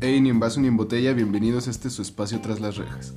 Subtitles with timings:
[0.00, 3.14] Hey, ni en vaso ni en botella, bienvenidos a este su espacio tras las rejas.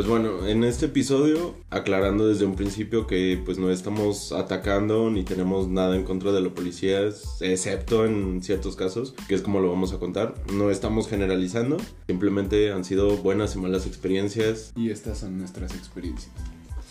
[0.00, 5.24] Pues bueno, en este episodio, aclarando desde un principio que pues no estamos atacando ni
[5.24, 9.68] tenemos nada en contra de los policías, excepto en ciertos casos, que es como lo
[9.68, 10.34] vamos a contar.
[10.54, 14.72] No estamos generalizando, simplemente han sido buenas y malas experiencias.
[14.74, 16.32] Y estas son nuestras experiencias.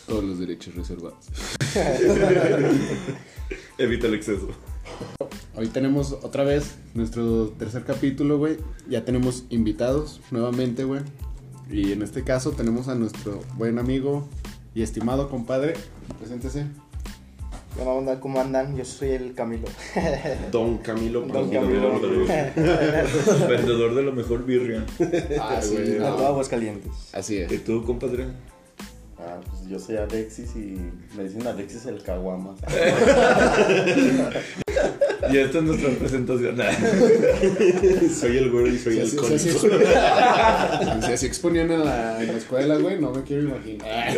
[0.05, 1.26] Todos los derechos reservados.
[3.79, 4.49] Evita el exceso.
[5.55, 8.57] Hoy tenemos otra vez nuestro tercer capítulo, güey.
[8.87, 11.01] Ya tenemos invitados nuevamente, güey.
[11.69, 14.27] Y en este caso tenemos a nuestro buen amigo
[14.73, 15.73] y estimado compadre.
[16.19, 16.65] Preséntese.
[17.75, 18.19] ¿Qué onda?
[18.19, 18.75] ¿Cómo andan?
[18.75, 19.67] Yo soy el Camilo.
[20.51, 21.21] Don Camilo.
[21.21, 21.99] Don Camilo.
[23.47, 24.85] Vendedor de la mejor birria.
[25.39, 26.15] Ah, sí, no.
[26.15, 26.91] todo Aguascalientes.
[27.13, 27.63] Así ¿Y es.
[27.63, 28.27] tú, compadre?
[29.20, 30.77] Ah, pues yo soy Alexis y
[31.15, 32.55] me dicen Alexis el Caguama.
[35.31, 36.57] Y esta es nuestra presentación.
[38.20, 39.35] soy el güero y soy el así, si alcohólico.
[39.35, 44.13] así exponían, si así exponían en la, en la escuela, güey, no me quiero imaginar.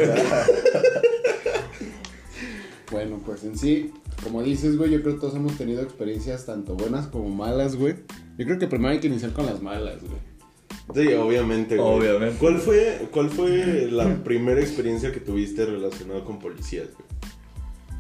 [2.92, 6.76] Bueno, pues en sí, como dices, güey, yo creo que todos hemos tenido experiencias tanto
[6.76, 7.96] buenas como malas, güey.
[8.38, 11.08] Yo creo que primero hay que iniciar con las malas, güey.
[11.08, 11.78] Sí, obviamente.
[11.78, 11.90] güey.
[11.90, 12.36] Obviamente.
[12.38, 17.08] ¿Cuál fue, ¿Cuál fue la primera experiencia que tuviste relacionada con policías, güey?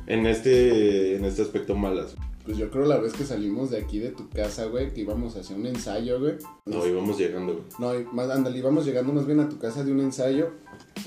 [0.07, 2.15] En este, en este aspecto malas.
[2.43, 5.35] Pues yo creo la vez que salimos de aquí de tu casa, güey, que íbamos
[5.35, 6.33] a hacer un ensayo, güey.
[6.65, 7.65] No, íbamos llegando, güey.
[7.77, 10.49] No, y más, ándale, íbamos llegando más bien a tu casa de un ensayo.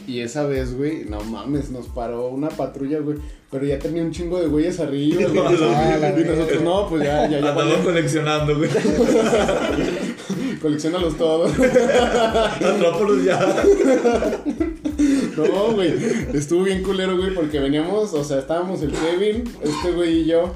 [0.07, 3.19] Y esa vez, güey, no mames, nos paró una patrulla, güey.
[3.51, 5.23] Pero ya tenía un chingo de güeyes arriba.
[5.35, 7.51] Ah, y nosotros, no, pues ya, ya, ya.
[7.51, 8.71] Andamos coleccionando, güey.
[10.63, 11.53] Coleccionalos todos.
[11.59, 13.65] Atrápalos ya.
[15.37, 15.95] No, güey.
[16.33, 20.53] Estuvo bien culero, güey, porque veníamos, o sea, estábamos el Kevin, este güey y yo.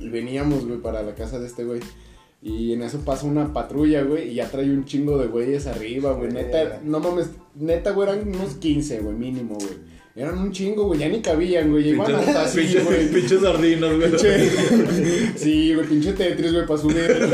[0.00, 1.80] Y veníamos, güey, para la casa de este güey.
[2.40, 6.12] Y en eso pasa una patrulla, güey, y ya trae un chingo de güeyes arriba,
[6.12, 6.30] güey.
[6.30, 9.88] Neta, no mames, neta, güey, eran unos 15, güey, mínimo, güey.
[10.14, 11.88] Eran un chingo, güey, ya ni cabían, güey.
[11.90, 13.08] Iban hasta así, Pinches, güey.
[13.10, 14.10] pinches sardinas, güey.
[14.12, 17.28] Pinche- Sí, güey, pinche Tetris, güey, para subir.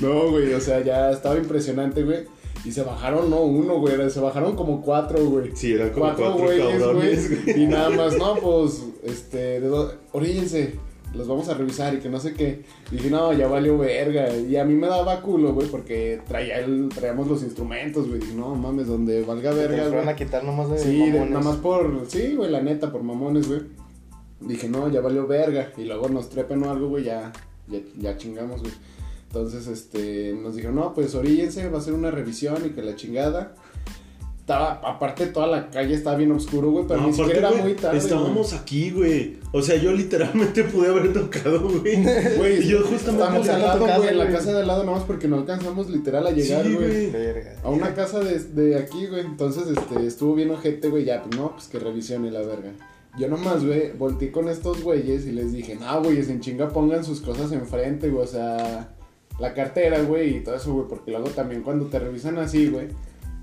[0.00, 2.24] No, güey, o sea, ya estaba impresionante, güey.
[2.64, 5.50] Y se bajaron, no uno, güey, se bajaron como cuatro, güey.
[5.54, 7.42] Sí, eran como Cuatro cuatro, güeyes, cabrones, güey.
[7.44, 7.62] güey.
[7.62, 10.74] Y nada más, no, pues, este, de do- oríllense,
[11.14, 12.62] los vamos a revisar y que no sé qué.
[12.90, 14.36] Y dije, no, ya valió verga.
[14.36, 18.20] Y a mí me daba culo, güey, porque traía el, traíamos los instrumentos, güey.
[18.20, 20.08] Dije, no mames, donde valga Te verga, fueron güey.
[20.08, 22.04] a quitar nomás de Sí, de- nada más por.
[22.08, 23.60] Sí, güey, la neta, por mamones, güey.
[24.40, 25.72] Dije, no, ya valió verga.
[25.78, 27.32] Y luego nos trepen o algo, güey, ya,
[27.68, 28.72] ya, ya chingamos, güey.
[29.28, 32.94] Entonces, este, nos dijeron, no, pues oríllense, va a ser una revisión y que la
[32.96, 33.54] chingada.
[34.46, 37.62] Estaba, aparte, toda la calle estaba bien oscuro, güey, pero No, ni aparte, siquiera era
[37.64, 37.98] muy tarde.
[37.98, 39.38] Estábamos aquí, güey.
[39.50, 42.04] O sea, yo literalmente pude haber tocado, güey.
[42.38, 42.62] güey.
[42.62, 44.98] Y yo justamente Estábamos en al lado, güey, en la casa de al lado, nada
[44.98, 47.10] más porque no alcanzamos literal a llegar, Sí, güey.
[47.10, 47.56] Verga.
[47.64, 49.22] A una casa de, de aquí, güey.
[49.22, 51.04] Entonces, este, estuvo bien ojete, güey.
[51.04, 52.70] Ya, pues no, pues que revisión y la verga.
[53.18, 57.02] Yo nomás, güey, volteé con estos güeyes y les dije, no, güey, en chinga pongan
[57.02, 58.22] sus cosas enfrente, güey.
[58.22, 58.94] O sea,
[59.40, 60.86] la cartera, güey, y todo eso, güey.
[60.86, 62.86] Porque luego también cuando te revisan así, güey.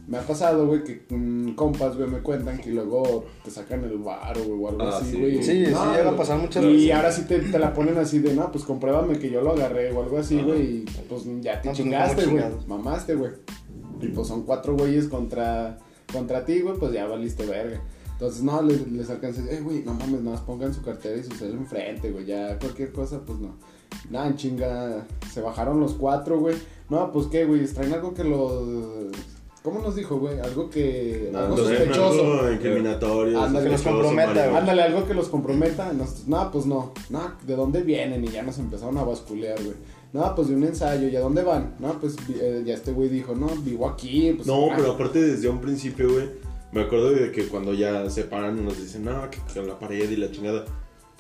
[0.06, 3.98] Me ha pasado, güey, que mm, compas, güey, me cuentan que luego te sacan el
[4.00, 5.20] bar, güey, o algo Ah, así, sí.
[5.20, 5.42] güey.
[5.42, 6.94] Sí, sí, No, llega a pasar muchas y veces.
[6.94, 9.92] ahora sí te, te la ponen así de, no, pues compruébame que yo lo agarré
[9.94, 10.62] o algo así, güey.
[10.78, 12.52] Y pues ya te No, pues, chingaste, ¿cómo güey.
[12.68, 13.32] Mamaste, güey.
[14.02, 15.78] Y pues son cuatro güeyes contra,
[16.12, 17.82] contra ti, güey, pues ya valiste verga.
[18.12, 21.24] Entonces, no, les, les alcancé, eh, güey, no mames, nada más pongan su cartera y
[21.24, 23.56] su cel enfrente, güey, ya cualquier cosa, pues no.
[24.10, 26.56] Nada, en chinga, se bajaron los cuatro, güey.
[26.90, 29.12] No, pues qué, güey, traen algo que los...
[29.64, 30.40] ¿Cómo nos dijo, güey?
[30.40, 31.32] Algo que...
[31.34, 32.34] algo Entonces, sospechoso.
[32.34, 33.42] algo incriminatorio.
[33.42, 34.58] Ándale, que los comprometa.
[34.58, 35.94] Ándale, algo que los comprometa.
[35.94, 36.94] Nosotros, no, pues no.
[37.10, 38.26] No, ¿de dónde vienen?
[38.26, 39.78] Y ya nos empezaron a basculear, güey.
[40.12, 41.08] No, pues de un ensayo.
[41.08, 41.76] ¿Y a dónde van?
[41.80, 44.34] No, pues eh, ya este güey dijo, no, vivo aquí.
[44.36, 46.28] Pues, No, ah, pero aparte desde un principio, güey,
[46.74, 49.80] me acuerdo de que cuando ya se paran y nos dicen, no, que, que la
[49.80, 50.66] pared y la chingada,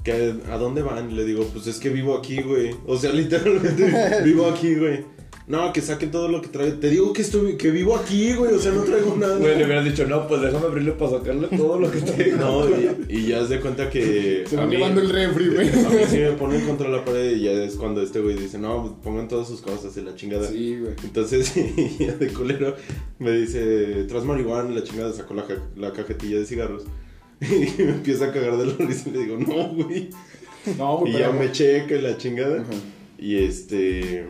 [0.04, 2.75] que a dónde van, y le digo, pues es que vivo aquí, güey.
[2.86, 5.06] O sea, literalmente vivo aquí, güey.
[5.45, 6.71] No, que saquen todo lo que trae.
[6.71, 8.53] Te digo que estoy, que vivo aquí, güey.
[8.53, 9.38] O sea, no traigo nada.
[9.38, 12.38] Güey, le hubieras dicho, no, pues déjame abrirle para sacarle todo lo que tengo.
[12.38, 14.45] No, y, y ya es de cuenta que.
[14.47, 15.68] Se van llevando el refri, güey.
[15.69, 18.57] A mí sí me ponen contra la pared y ya es cuando este güey dice,
[18.57, 20.47] no, pues pongan todas sus cosas y la chingada.
[20.47, 20.94] Sí, güey.
[21.03, 21.53] Entonces,
[22.00, 22.75] ya de culero,
[23.19, 25.45] me dice, tras marihuana, y la chingada sacó la,
[25.75, 26.83] la cajetilla de cigarros.
[27.41, 30.09] Y me empieza a cagar de la risa y le digo, no, güey.
[30.77, 32.62] No, Y pero- ya me checa y la chingada.
[32.62, 32.71] Ajá.
[33.19, 34.27] Y este.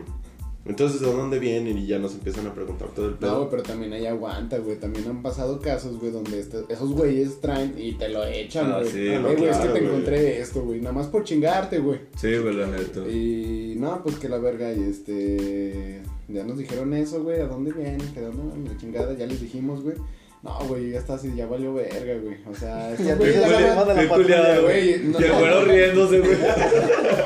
[0.66, 1.76] Entonces, ¿de dónde vienen?
[1.76, 3.36] Y ya nos empiezan a preguntar todo el No, pedo.
[3.38, 4.76] güey, pero también ahí aguanta, güey.
[4.78, 8.78] También han pasado casos, güey, donde este- esos güeyes traen y te lo echan, Ah,
[8.80, 8.90] güey.
[8.90, 9.84] sí, no, güey, es que te güey.
[9.84, 10.80] encontré esto, güey.
[10.80, 12.00] Nada más por chingarte, güey.
[12.16, 13.00] Sí, güey, la neta.
[13.08, 16.00] Y no, pues que la verga, y este.
[16.28, 17.40] Ya nos dijeron eso, güey.
[17.40, 17.98] ¿A dónde vienen?
[18.14, 19.96] De dónde la chingada, ya les dijimos, güey.
[20.42, 22.36] No, güey, ya está así, ya valió verga, güey.
[22.50, 24.98] O sea, estos Ya la ya mamá de la Qué patrulla, culiado, güey.
[24.98, 25.08] güey.
[25.12, 25.38] No, Y el no.
[25.40, 26.36] güero riéndose, güey.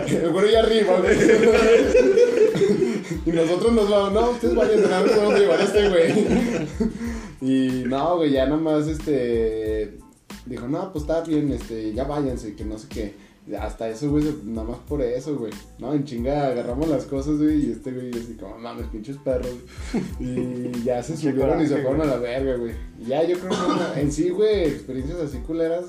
[0.24, 1.16] El güero ya arriba, güey.
[3.26, 6.26] y nosotros nos vamos, no, ustedes vayan, nada más podemos llevar a este güey.
[7.40, 9.98] y no, güey, ya nada más, este,
[10.46, 13.28] dijo, no, pues está bien, este, ya váyanse, que no sé qué.
[13.58, 15.52] Hasta eso, güey, nada más por eso, güey.
[15.78, 19.54] No, en chinga agarramos las cosas, güey, y este güey así como, mames, pinches perros.
[20.20, 22.72] Y ya se subieron y se fueron a la verga, güey.
[22.98, 23.52] Y ya yo creo
[23.94, 25.86] que en sí, güey, experiencias así culeras,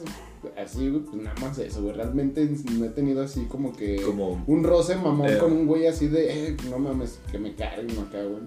[0.58, 1.94] así, güey, pues nada más eso, güey.
[1.96, 5.38] Realmente no he tenido así como que Como- un roce mamón Eh.
[5.38, 8.42] con un güey así de, eh, no mames, que me carguen acá, güey.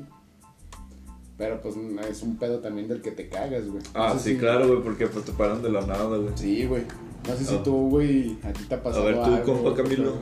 [1.38, 1.74] Pero pues
[2.08, 3.82] es un pedo también del que te cagas, güey.
[3.94, 6.30] Ah, No sí, si- claro, güey, porque pues te paran de la nada, güey.
[6.36, 6.82] Sí, güey.
[7.28, 7.62] No sé si Ah.
[7.62, 10.14] tú, güey, a ti te ha pasado ver, tú, algo, compa Camilo.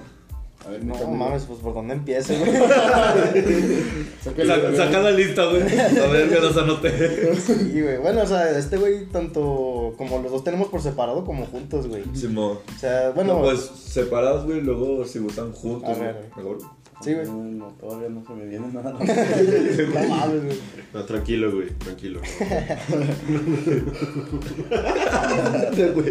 [0.67, 2.53] A ver, No mames, pues por dónde empiece, güey.
[4.23, 4.77] Saca, güey.
[4.77, 5.63] saca la lista, güey.
[5.63, 7.35] A ver, que nos anoté.
[7.35, 7.97] Sí, güey.
[7.97, 12.03] Bueno, o sea, este güey, tanto como los dos tenemos por separado como juntos, güey.
[12.15, 12.59] Simón.
[12.77, 16.07] O sea, bueno, No, pues separados, güey, luego si gustan juntos, A güey.
[16.13, 16.31] ver.
[16.37, 16.59] Mejor.
[17.03, 17.27] sí, güey.
[17.27, 18.93] No, no, todavía no se me viene nada.
[19.01, 20.59] No mames, güey.
[20.93, 22.21] No, tranquilo, güey, tranquilo.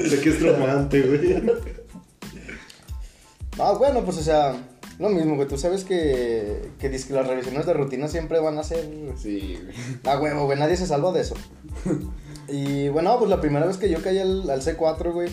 [0.09, 1.43] Sé que es traumante, güey.
[3.59, 4.55] Ah, bueno, pues o sea,
[4.99, 5.47] lo mismo, güey.
[5.47, 8.89] Tú sabes que, que, las revisiones de rutina siempre van a ser.
[9.17, 9.75] Sí, güey.
[10.05, 11.35] Ah, huevo, güey, nadie se salva de eso.
[12.51, 15.29] Y bueno, pues la primera vez que yo caí al, al C4, güey,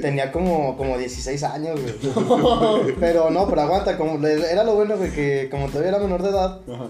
[0.00, 2.94] tenía como, como 16 años, güey.
[3.00, 6.30] Pero no, pero aguanta, como, era lo bueno, güey, que como todavía era menor de
[6.30, 6.86] edad, Ajá.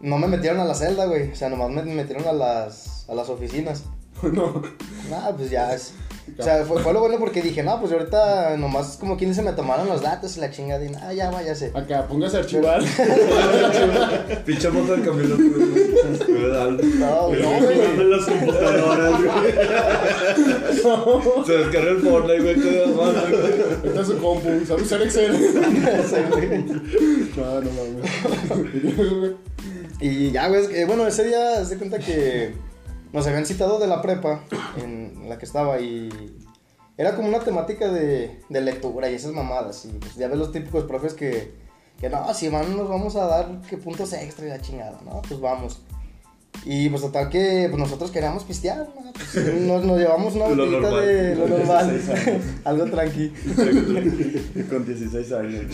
[0.00, 1.30] no me metieron a la celda, güey.
[1.30, 3.84] O sea, nomás me metieron a las, a las oficinas.
[4.20, 4.62] No.
[5.08, 5.92] Nah, pues ya es.
[6.36, 9.42] O sea, fue, fue lo bueno porque dije, no, pues ahorita nomás como quien se
[9.42, 11.70] me tomaron los datos y la chingada y nada, ya váyase.
[11.74, 12.82] Acá, póngase a archivar.
[14.44, 15.02] Pinche moto del.
[16.28, 16.70] ¿Verdad?
[16.70, 19.52] No, güey, no, las computadoras, güey.
[21.46, 22.56] Se descarga el Fortnite, güey.
[23.84, 25.32] Está su compu, sabe usar Excel.
[27.36, 28.74] No, no mames.
[28.74, 29.36] Y luego, güey,
[30.00, 32.52] Y ya, güey, es que, bueno, ese día se cuenta que
[33.12, 34.44] nos habían citado de la prepa
[34.76, 36.08] en la que estaba y
[36.96, 39.84] era como una temática de, de lectura y esas mamadas.
[39.84, 41.52] Y pues ya ves los típicos profes que,
[42.00, 45.22] que no, si van nos vamos a dar que puntos extra y la chingada, ¿no?
[45.22, 45.80] Pues vamos.
[46.64, 49.12] Y pues total que pues, nosotros queríamos pistear, ¿no?
[49.12, 52.42] Pues, nos, nos llevamos una botellita de lo normal, 16 años.
[52.64, 53.32] algo tranqui.
[54.68, 55.64] Con 16 años.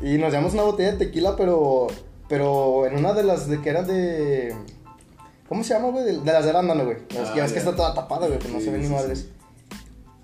[0.00, 1.88] Y nos llevamos una botella de tequila, pero.
[2.28, 4.54] Pero en una de las de que eran de.
[5.48, 6.04] ¿Cómo se llama, güey?
[6.04, 6.96] De, de las de arándano, güey.
[7.18, 7.60] Ah, que ves que ya.
[7.60, 9.18] está toda tapada, güey, pues no Sí, se ven ni sí, madres.
[9.20, 9.28] sí.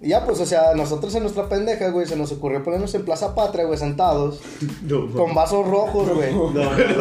[0.03, 3.07] Y ya, pues, o sea, nosotros en nuestra pendeja, güey, se nos ocurrió ponernos en
[3.07, 4.39] Plaza Patria, güey, sentados,
[4.83, 6.31] No, con vasos rojos, güey.
[6.35, 6.95] No, no, güey, güey.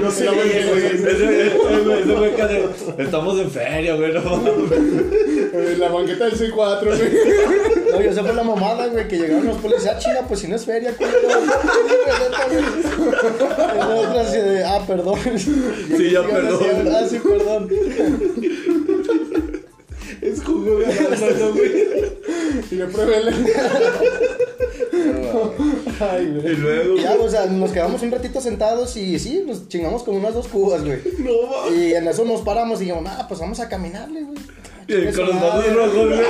[0.00, 0.10] no,
[1.84, 2.34] ven, güey.
[2.34, 4.12] Que Estamos en feria, güey.
[4.12, 4.20] No
[5.78, 7.77] La banqueta del C4, güey.
[8.02, 10.56] Yo sé fue la mamada, güey, que llegaron los policías, ah, chinga, pues si no
[10.56, 11.18] es feria, culero.
[12.48, 15.18] Y nosotros así de, ah, perdón.
[15.38, 16.62] Sí, ya, perdón.
[16.62, 17.68] así, Ah, sí, perdón.
[20.20, 21.88] Es jugo de güey.
[22.70, 23.32] Y le pruébele.
[26.00, 26.56] Ay, Y güey.
[26.56, 30.16] luego, Y ya, o sea, nos quedamos un ratito sentados y sí, nos chingamos con
[30.16, 30.98] unas dos cubas, güey.
[31.18, 31.78] no mames.
[31.78, 34.38] Y en eso nos paramos y dijimos, ah, pues vamos a caminarle, güey.
[34.88, 36.20] Con los vasos rojos, güey.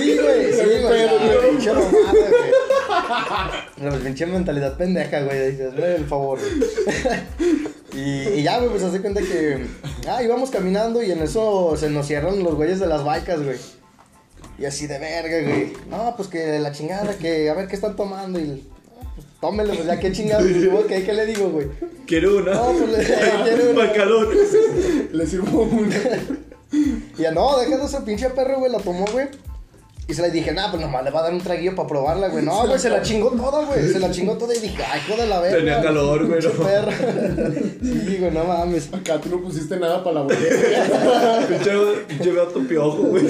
[0.00, 1.50] Sí, güey, sí, güey.
[1.50, 3.90] Pinche mamada, güey.
[3.90, 5.50] La pinche mentalidad pendeja, güey.
[5.50, 6.38] Dices, el favor.
[7.92, 8.00] y,
[8.38, 9.66] y ya, güey, pues hace cuenta que.
[10.08, 13.56] Ah, íbamos caminando y en eso se nos cierran los güeyes de las bikes, güey.
[14.58, 15.72] Y así de verga, güey.
[15.90, 18.38] No, pues que la chingada, que a ver qué están tomando.
[18.38, 18.64] Y.
[18.98, 20.46] "Ah, Pues tómelo, pues ya qué chingados.
[20.72, 21.66] Ok, ¿qué le digo, güey?
[22.06, 22.54] Quiero una.
[22.54, 23.04] No, pues le
[23.44, 23.74] quiero una.
[23.80, 24.28] Para calor.
[25.12, 25.96] Le sirvo una.
[26.72, 29.26] Y ya no, déjate ese pinche perro, güey, la tomó, güey.
[30.08, 32.28] Y se le dije, nah, pues nomás le va a dar un traguillo para probarla,
[32.28, 32.44] güey.
[32.44, 33.88] No, güey, se la chingó toda, güey.
[33.92, 35.58] Se la chingó toda y dije, ay, hijo de la verga.
[35.58, 36.50] Tenía calor, güey, no.
[36.50, 36.92] perra.
[37.80, 38.88] Sí, güey, no mames.
[38.92, 41.46] Acá tú no pusiste nada para la botella.
[41.48, 41.70] Pinche,
[42.08, 43.24] pinche gato piojo, güey.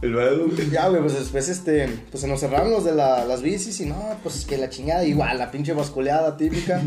[0.00, 0.70] Luego, güey.
[0.70, 3.86] Ya, güey, pues después, este, pues se nos cerraron los de la- las bicis y
[3.86, 6.82] no, pues es que la chingada, igual, la pinche basculeada típica.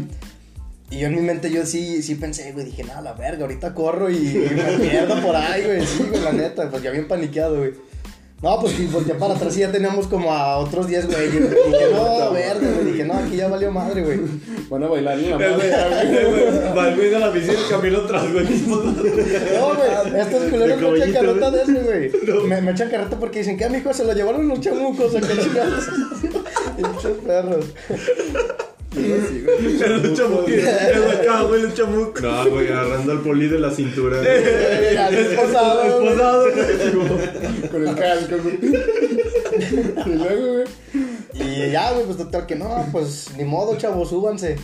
[0.92, 3.74] Y yo en mi mente, yo sí, sí pensé, güey, dije, no, la verga, ahorita
[3.74, 7.08] corro y, y me pierdo por ahí, güey, sí, güey, la neta, pues ya bien
[7.08, 7.74] paniqueado, güey.
[8.44, 11.32] No, pues sí, volteé para atrás y ya teníamos como a otros 10 güeyes.
[11.32, 11.72] güey.
[11.72, 12.92] Dije, no, verde, güey.
[12.92, 14.20] Dije, no, aquí ya valió madre, güey.
[14.70, 16.26] Van a bailar en la güey, madre.
[16.26, 18.46] güey, Va el güey de la bici y el camino atrás, güey.
[18.46, 18.78] No,
[19.76, 22.44] güey, estos culeros me echan carreta de ese, güey.
[22.48, 23.92] Me, me echan carreta porque dicen, ¿qué, mijo?
[23.94, 25.86] Se lo llevaron los chamucos, acá chingados.
[26.78, 27.66] Pinches perros.
[30.16, 30.44] Chamuco.
[31.48, 32.20] Güey, el chamuco.
[32.22, 34.22] No, güey, agarrando al poli de la cintura.
[34.24, 35.84] Ya, esposado.
[35.84, 36.46] Esposado.
[37.72, 38.60] Con el casco, güey.
[40.06, 40.68] Y luego, güey.
[41.34, 44.58] Y ya, güey, pues total que no, pues ni modo, chavos, súbanse.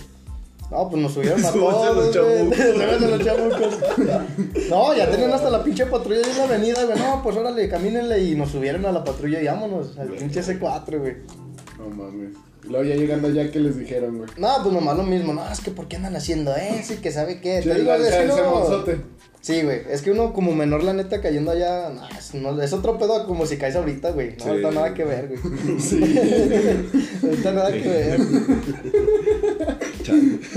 [0.71, 2.57] No, pues nos subieron a todos, los chamucos.
[2.73, 3.77] Súbanse los chamucos.
[4.69, 6.97] No, ya tenían hasta la pinche patrulla en la avenida, güey.
[6.97, 9.97] No, pues órale, camínenle y nos subieron a la patrulla y vámonos.
[9.97, 11.17] Al pinche C4, güey.
[11.77, 12.37] No mames.
[12.69, 14.29] Luego ya llegando allá, ¿qué les dijeron, güey?
[14.37, 15.33] No, pues nomás lo mismo.
[15.33, 16.93] No, es que ¿por qué andan haciendo eso?
[16.93, 17.61] Y que sabe qué.
[17.61, 19.11] Sí, Te digo, es que no-.
[19.41, 19.81] Sí, güey.
[19.89, 23.25] Es que uno como menor, la neta, cayendo allá, no, es, no, es otro pedo
[23.25, 24.35] como si caes ahorita, güey.
[24.37, 24.49] No, Sí.
[24.49, 25.79] ahorita nada que ver, güey.
[25.79, 25.99] Sí.
[27.23, 28.19] ahorita nada que ver.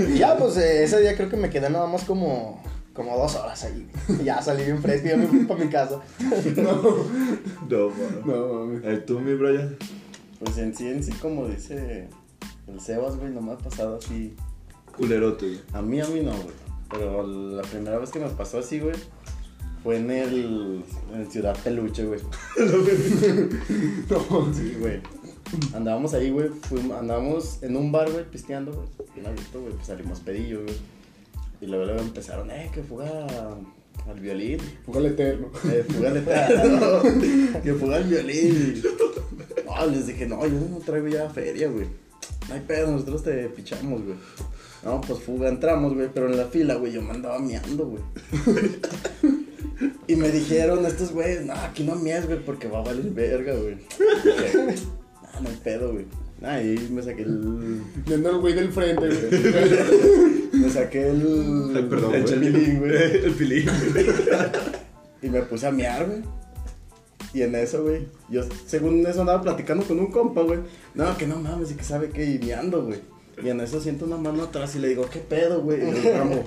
[0.09, 2.61] Y ya, pues eh, ese día creo que me quedé nada más como,
[2.93, 3.87] como dos horas ahí.
[4.21, 5.99] Y ya salí bien fresco y ya me fui para mi casa.
[7.67, 8.21] No, man.
[8.25, 8.81] No mames.
[8.85, 9.75] Eh, ¿Tú, mi Brian?
[10.39, 12.09] Pues en sí, en sí, como dice
[12.67, 14.35] el Sebas, güey, no me ha pasado así.
[14.97, 15.59] Culerote, güey.
[15.73, 16.55] A mí, a mí no, güey.
[16.89, 18.95] Pero la primera vez que me pasó así, güey,
[19.83, 20.83] fue en el.
[21.13, 22.19] en Ciudad Peluche, güey.
[24.53, 25.01] Sí, güey.
[25.73, 26.49] Andábamos ahí, güey.
[26.49, 28.87] fuimos- Andábamos en un bar, güey, pisteando, güey.
[29.15, 29.73] Bien abierto, güey.
[29.73, 30.75] Pues salimos pedillos, güey.
[31.61, 33.25] Y luego, luego empezaron, eh, que fuga
[34.07, 34.59] al violín.
[34.85, 35.51] Fúgale eterno.
[35.65, 37.01] Eh, fuga al eterno.
[37.63, 38.83] que fuga al violín.
[39.65, 41.87] No, les dije, no, yo no traigo ya feria, güey.
[42.47, 44.15] No hay pedo, nosotros te pichamos, güey.
[44.83, 48.03] No, pues fuga, entramos, güey, pero en la fila, güey, yo me andaba miando, güey.
[50.07, 53.53] Y me dijeron estos güeyes, no, aquí no mies, güey, porque va a valer verga,
[53.55, 53.77] güey.
[55.33, 56.05] No, no hay pedo, güey.
[56.41, 57.81] Ah, y me saqué el.
[58.05, 60.51] Viendo al güey del frente, güey.
[60.53, 61.73] Me saqué el.
[61.75, 62.33] Ay, perdón, el güey.
[62.33, 62.93] chapilín, güey.
[63.25, 63.65] El pilín.
[65.21, 66.21] Y me puse a miar, güey.
[67.33, 70.59] Y en eso, güey, yo según eso andaba platicando con un compa, güey.
[70.93, 72.99] No, que no mames, y que sabe que y miando, güey.
[73.43, 75.85] Y en eso siento una mano atrás y le digo, ¿qué pedo, güey?
[75.85, 76.43] Y le ramo,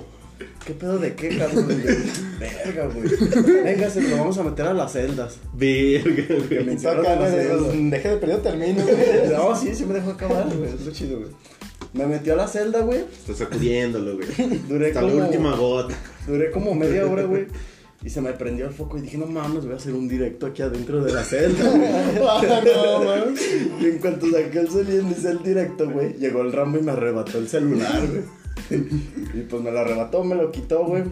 [0.65, 1.45] ¿qué pedo de qué, yo,
[2.39, 3.63] Verga, güey.
[3.63, 5.37] Venga, se lo vamos a meter a las celdas.
[5.53, 6.65] Verga, güey.
[6.65, 9.29] me güey, pues, deje de perder, termino, güey.
[9.33, 10.73] No, sí, sí me dejó acabar, güey.
[10.73, 11.31] Es lo chido, güey.
[11.93, 12.99] Me metió a la celda, güey.
[12.99, 14.59] Está sacudiéndolo, güey.
[14.67, 15.15] Duré Hasta como...
[15.15, 15.95] la última gota.
[16.27, 17.47] Duré como media hora, güey.
[18.01, 20.45] Y se me prendió el foco y dije, no mames, voy a hacer un directo
[20.45, 21.65] aquí adentro de la celda.
[22.21, 23.41] Ah, no, mames.
[23.81, 26.81] y en cuanto saqué el celular y hice el directo, güey, llegó el Rambo y
[26.81, 28.38] me arrebató el celular, güey.
[29.33, 31.03] y pues me lo arrebató, me lo quitó, güey.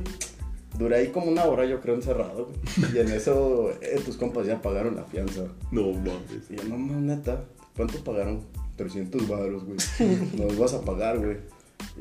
[0.78, 2.58] Duré ahí como una hora, yo creo, encerrado, güey.
[2.94, 5.46] Y en eso, eh, tus compas ya pagaron la fianza.
[5.72, 6.50] No mames.
[6.50, 8.42] Y yo, no mames, neta, ¿cuánto pagaron?
[8.76, 9.78] 300 baros, güey.
[10.38, 11.38] Nos vas a pagar, güey.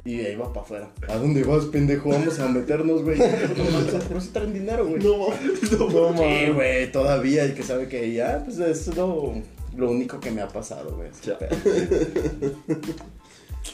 [0.05, 0.91] Y ahí va para afuera.
[1.09, 2.11] ¿A dónde vas, pendejo?
[2.11, 3.19] Vamos a meternos, güey.
[3.19, 5.03] No si traen dinero, güey.
[5.03, 5.73] No mames.
[5.73, 7.45] No Sí, güey, todavía.
[7.45, 9.33] El que sabe que ya, pues es lo,
[9.77, 11.09] lo único que me ha pasado, güey.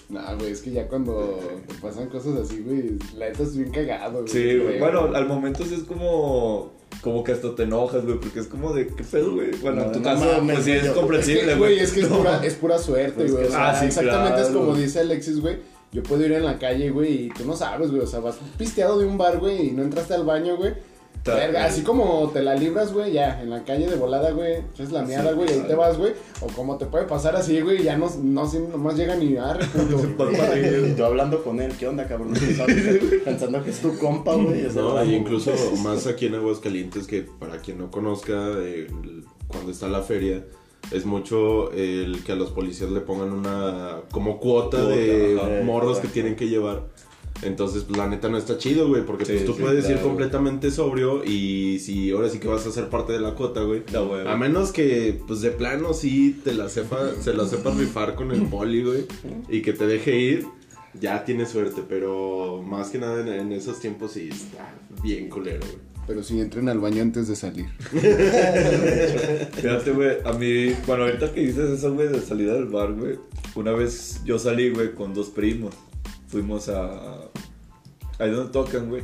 [0.08, 3.70] Nah, güey, es que ya cuando te pasan cosas así, güey, la neta es bien
[3.70, 4.28] cagado, güey.
[4.32, 4.78] Sí, güey.
[4.78, 6.72] Bueno, al momento sí es como.
[7.00, 9.50] Como que hasta te enojas, güey, porque es como de, ¿qué pedo, güey?
[9.62, 12.10] Bueno, No, en tu no caso, mames, pues sí es comprensible, Güey, es que es
[12.10, 12.18] No.
[12.18, 13.44] pura, es pura suerte, Pues güey.
[13.44, 15.56] que- o sea, ah, sí, exactamente es como dice Alexis, güey.
[15.90, 18.02] Yo puedo ir en la calle, güey, y tú no sabes, güey.
[18.02, 20.74] O sea, vas pisteado de un bar, güey, y no entraste al baño, güey.
[21.22, 24.56] Ta- Verga, así como te la libras, güey, ya, en la calle de volada, güey,
[24.78, 26.14] es la miada, Sí, güey, y ahí te vas, güey.
[26.40, 29.56] O como te puede pasar así, güey, ya no, no, sí, nomás llega ni a.
[29.56, 32.34] Y yo hablando con él, ¿qué onda, cabrón?
[33.24, 34.62] Pensando que es tu compa, güey.
[34.74, 35.52] No, y incluso
[35.84, 40.44] más aquí en Aguascalientes, que para quien no conozca, el- cuando está la feria,
[40.90, 45.64] es mucho el que a los policías le pongan una como cuota, Cuota, de ajá.
[45.64, 46.82] morros que tienen que llevar.
[47.42, 49.98] Entonces, pues, la neta no está chido, güey, porque Sí, pues, tú sí, puedes ir
[49.98, 53.82] completamente sobrio y si ahora sí que vas a ser parte de la cuota, güey.
[53.92, 54.28] Huevo.
[54.28, 58.30] A menos que, pues de plano sí te la sepa, se la sepas rifar con
[58.30, 59.06] el poli, güey,
[59.48, 60.46] y que te deje ir,
[61.00, 65.60] ya tienes suerte, pero más que nada en, en esos tiempos sí está bien culero,
[65.60, 65.92] güey.
[66.06, 67.66] Pero sí, entren al baño antes de salir.
[69.52, 73.18] Fíjate, güey, a mí, bueno, ahorita que dices eso, güey, de salida del bar, güey,
[73.54, 75.74] una vez yo salí, güey, con dos primos.
[76.32, 77.28] Fuimos a.
[78.18, 79.02] Ahí donde tocan, güey.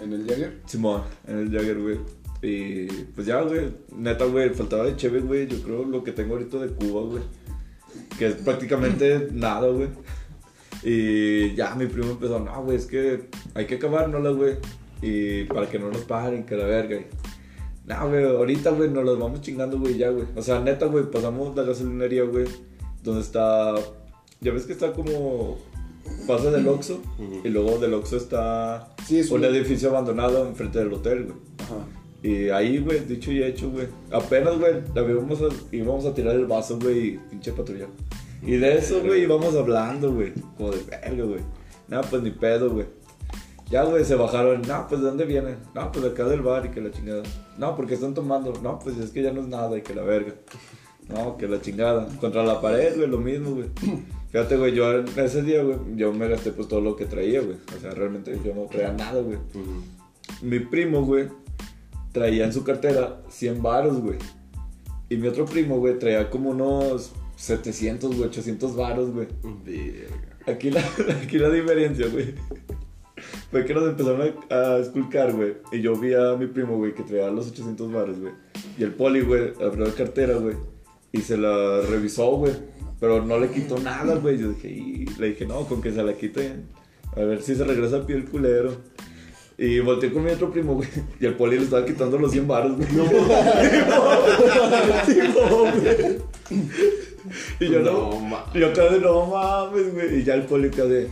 [0.00, 0.62] ¿En el Jagger?
[0.64, 1.98] Simón, en el Jagger, güey.
[2.40, 5.46] Y pues ya, güey, neta, güey, faltaba de chévere, güey.
[5.46, 7.22] Yo creo lo que tengo ahorita de Cuba, güey.
[8.18, 9.90] Que es prácticamente nada, güey.
[10.82, 14.56] Y ya mi primo empezó, no, güey, es que hay que acabárnosla, güey.
[15.02, 16.98] Y para que no nos paren, que la verga.
[17.84, 20.24] Nah, güey, ahorita, güey, nos los vamos chingando, güey, ya, güey.
[20.34, 22.46] O sea, neta, güey, pasamos la gasolinería, güey,
[23.02, 23.74] donde está.
[24.40, 25.58] Ya ves que está como.
[26.26, 27.00] Pasa del Oxxo
[27.44, 31.36] y luego del Oxxo está Sí, es un un- edificio abandonado enfrente del hotel, güey.
[31.58, 31.86] Ajá.
[32.22, 33.86] Y ahí, güey, dicho y hecho, güey.
[34.10, 37.86] Apenas, güey, la íbamos a, íbamos a tirar el vaso, güey, y pinche patrulla.
[38.42, 40.32] Y de eso, güey, íbamos hablando, güey.
[40.56, 41.40] Como de verga, güey.
[41.88, 42.86] Nada, pues ni pedo, güey.
[43.70, 44.62] Ya, güey, se bajaron.
[44.62, 45.56] No, pues ¿de dónde vienen?
[45.74, 47.22] No, pues de acá del bar y que la chingada.
[47.58, 48.52] No, porque están tomando.
[48.62, 50.34] No, pues es que ya no es nada y que la verga.
[51.08, 52.06] No, que la chingada.
[52.20, 53.66] Contra la pared, güey, lo mismo, güey.
[54.34, 57.56] Fíjate, güey, yo ese día, güey, yo me gasté pues todo lo que traía, güey.
[57.76, 59.38] O sea, realmente yo no traía nada, güey.
[60.42, 61.28] Mi primo, güey,
[62.10, 64.18] traía en su cartera 100 varos, güey.
[65.08, 69.28] Y mi otro primo, güey, traía como unos 700, güey, 800 varos, güey.
[70.48, 70.80] Aquí la,
[71.22, 72.34] aquí la diferencia, güey.
[73.52, 75.58] Fue que nos empezaron a, a esculcar, güey.
[75.70, 78.32] Y yo vi a mi primo, güey, que traía los 800 baros, güey.
[78.78, 80.56] Y el poli, güey, abrió la cartera, güey.
[81.12, 82.73] Y se la revisó, güey.
[83.04, 84.38] Pero no le quitó nada, güey.
[84.38, 86.54] Yo dije, y le dije, no, con que se la quite.
[87.14, 88.78] A ver si se regresa a pie el culero.
[89.58, 90.88] Y volteé con mi otro primo, güey.
[91.20, 92.88] Y el poli le estaba quitando los 100 baros, güey.
[92.94, 93.10] No,
[95.70, 96.18] güey.
[97.60, 98.22] Y yo no.
[98.22, 100.20] No, yo acá de no mames, güey.
[100.20, 101.10] Y ya el poli de.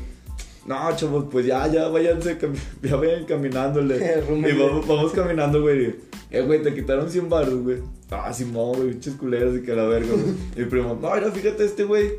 [0.65, 2.39] No, chavos, pues ya, ya, váyanse,
[2.83, 3.97] ya vayan caminándole.
[4.29, 5.95] Y vamos, vamos caminando, güey.
[6.31, 7.79] Eh, güey, te quitaron 100 baros, güey.
[8.11, 10.35] Ah, Simón, güey, pinches culeros y que la verga, güey.
[10.57, 12.11] Y mi primo, no, mira, fíjate este, güey.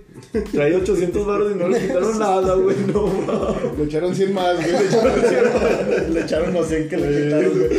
[0.51, 2.75] Trae 800 baros y no le quitaron nada, güey.
[2.91, 3.77] No mames.
[3.77, 4.71] Le echaron 100 más, güey.
[4.71, 7.69] Le echaron 100 Le echaron 100 que le quitaron, güey.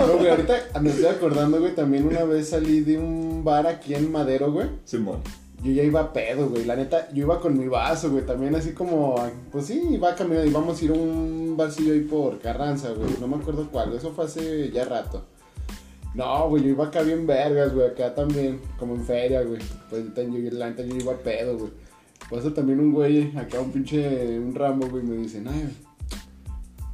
[0.00, 3.94] No, güey, ahorita me estoy acordando, güey, también una vez salí de un bar aquí
[3.94, 4.66] en Madero, güey.
[4.84, 5.20] Simón.
[5.62, 6.64] Yo ya iba pedo, güey.
[6.64, 8.24] La neta, yo iba con mi vaso, güey.
[8.24, 9.16] También así como,
[9.50, 10.48] pues sí, iba caminando.
[10.48, 13.10] Íbamos a ir a un barcillo ahí por Carranza, güey.
[13.20, 13.92] No me acuerdo cuál.
[13.94, 15.24] Eso fue hace ya rato.
[16.14, 17.88] No, güey, yo iba acá bien vergas, güey.
[17.88, 19.60] Acá también, como en feria, güey.
[19.90, 20.22] Pues yo,
[20.52, 21.70] la neta, yo iba pedo, güey.
[22.30, 25.74] Pasa también un güey, acá un pinche, un ramo, güey, me dice, ay,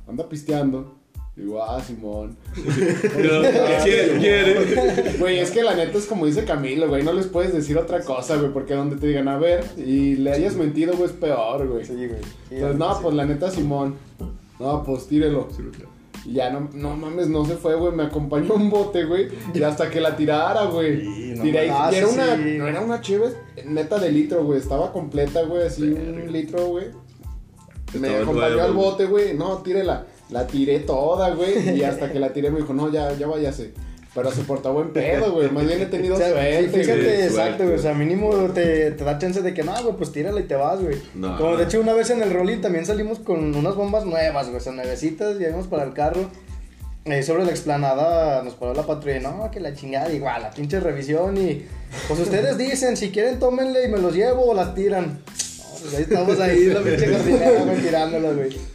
[0.07, 0.95] anda pisteando.
[1.37, 2.37] Digo, ah, Simón.
[3.83, 4.19] ¿Quiere?
[4.21, 5.17] ¿Quiere?
[5.19, 8.01] Güey, es que la neta es como dice Camilo, güey, no les puedes decir otra
[8.03, 11.67] cosa, güey, porque donde te digan, a ver, y le hayas mentido, güey, es peor,
[11.67, 11.85] güey.
[11.85, 12.23] Sí, güey.
[12.49, 13.01] Sí, Entonces, no, sí.
[13.03, 13.97] pues la neta, Simón.
[14.61, 15.49] No, pues tírelo.
[16.25, 19.63] Y ya no, no mames, no se fue, güey, me acompañó un bote, güey, y
[19.63, 21.01] hasta que la tirara, güey.
[21.01, 22.55] Sí, no Tiré, y era Ah, una, sí.
[22.59, 23.35] no era una chévere,
[23.67, 26.87] neta de litro, güey, estaba completa, güey, así un litro, güey.
[27.99, 30.07] Me acompañó al bote, güey, no, tírela.
[30.31, 33.73] La tiré toda, güey, y hasta que la tiré me dijo, no, ya, ya váyase.
[34.15, 37.03] Pero se portó buen pedo, güey, más bien he tenido O sea, suerte, sí, fíjate,
[37.03, 37.23] güey.
[37.23, 37.77] Exacto, güey.
[37.77, 40.55] O sea, mínimo te, te da chance de que, no, güey, pues tírala y te
[40.55, 40.97] vas, güey.
[41.15, 41.37] No.
[41.37, 44.59] Como de hecho, una vez en el Rolling también salimos con unas bombas nuevas, güey.
[44.59, 46.31] O sea, nuevecitas, llevamos para el carro.
[47.07, 49.21] Eh, sobre la explanada nos paró la patrulla.
[49.21, 51.37] No, que la chingada, igual, la pinche revisión.
[51.37, 51.67] Y
[52.09, 55.19] pues ustedes dicen, si quieren, tómenle y me los llevo o las tiran.
[55.19, 58.74] No, pues ahí estamos ahí, la pinche jardinera, güey, tirándolas, güey.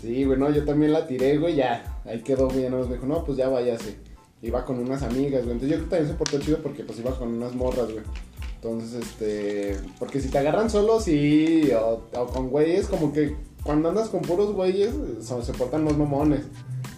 [0.00, 2.00] Sí, güey, no, yo también la tiré, güey, ya.
[2.04, 3.96] Ahí quedó, güey, ya no me dijo, no, pues ya váyase.
[4.42, 5.52] Iba con unas amigas, güey.
[5.54, 8.04] Entonces yo creo que también se portó chido porque pues iba con unas morras, güey.
[8.56, 9.76] Entonces, este.
[9.98, 11.70] Porque si te agarran solo, sí.
[11.78, 14.90] O, o con güeyes, como que cuando andas con puros güeyes,
[15.22, 16.40] so- se portan los mamones.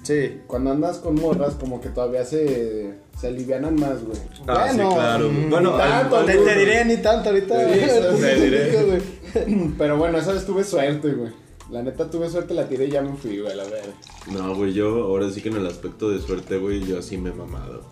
[0.02, 0.40] Sí.
[0.46, 4.18] Cuando andas con morras, como que todavía se, se alivianan más, güey.
[4.46, 5.30] Ah, sí, claro.
[5.50, 7.56] Bueno, ni tanto, al- Te, te diré ni tanto ahorita.
[7.66, 7.74] Te
[8.20, 9.02] te diré.
[9.78, 11.32] Pero bueno, esa vez tuve suerte, güey.
[11.70, 13.92] La neta tuve suerte, la tiré y ya me fui, güey, a ver.
[14.32, 17.30] No, güey, yo ahora sí que en el aspecto de suerte, güey, yo sí me
[17.30, 17.82] he mamado.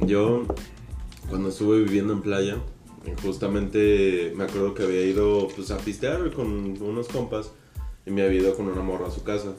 [0.00, 0.44] Yo,
[1.28, 2.56] cuando estuve viviendo en playa,
[3.22, 7.50] justamente me acuerdo que había ido pues a pistear con unos compas
[8.06, 9.52] y me había ido con una morra a su casa.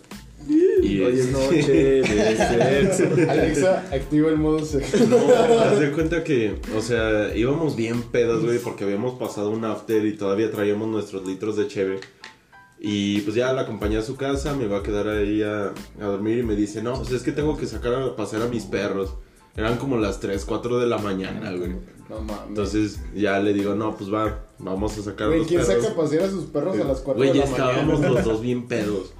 [0.81, 3.03] Y Hoy es noche de sexo.
[3.29, 5.05] Alexa, activa el modo sexo.
[5.09, 9.63] No, haz de cuenta que, o sea, íbamos bien pedos, güey, porque habíamos pasado un
[9.65, 11.99] after y todavía traíamos nuestros litros de cheve.
[12.83, 15.65] Y pues ya la acompañé a su casa, me iba a quedar ahí a,
[16.01, 18.47] a dormir y me dice, no, pues es que tengo que sacar a pasear a
[18.47, 19.13] mis perros.
[19.55, 21.73] Eran como las 3, 4 de la mañana, güey.
[22.09, 22.47] No mames.
[22.47, 25.83] Entonces ya le digo, no, pues va, vamos a sacar a Güey, los ¿quién perros.
[25.83, 27.69] saca a pasear a sus perros a las 4 Güey, de ya la mañana?
[27.71, 29.13] estábamos los dos bien pedos.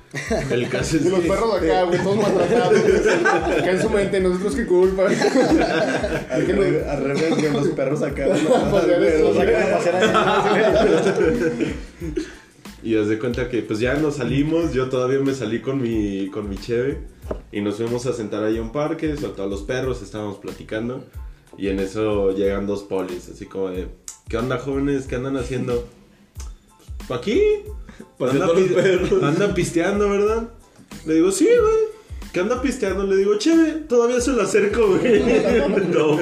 [0.50, 2.80] El caso es Y los que- perros acá, güey, todos maltratados.
[3.60, 5.04] Acá en su mente, nosotros qué culpa.
[6.32, 8.26] Al, que revés, al revés, güey, los perros acá.
[8.71, 11.76] Pues ya güey, los Sacan a pasear ahí.
[12.84, 16.30] Y haz de cuenta que pues ya nos salimos, yo todavía me salí con mi,
[16.30, 17.00] con mi cheve
[17.52, 21.04] y nos fuimos a sentar ahí a un parque, soltó a los perros, estábamos platicando
[21.58, 23.88] y en eso llegan dos polis, así como de,
[24.28, 25.06] ¿qué onda jóvenes?
[25.06, 25.88] ¿Qué andan haciendo?
[27.08, 27.39] "Pues, aquí,
[28.20, 29.24] andan, los perros.
[29.24, 30.50] andan pisteando, ¿verdad?
[31.06, 31.91] Le digo, sí, güey.
[32.34, 33.06] ¿qué anda pisteando?
[33.06, 35.22] Le digo, chévere, todavía se lo acerco, güey.
[35.94, 36.17] no.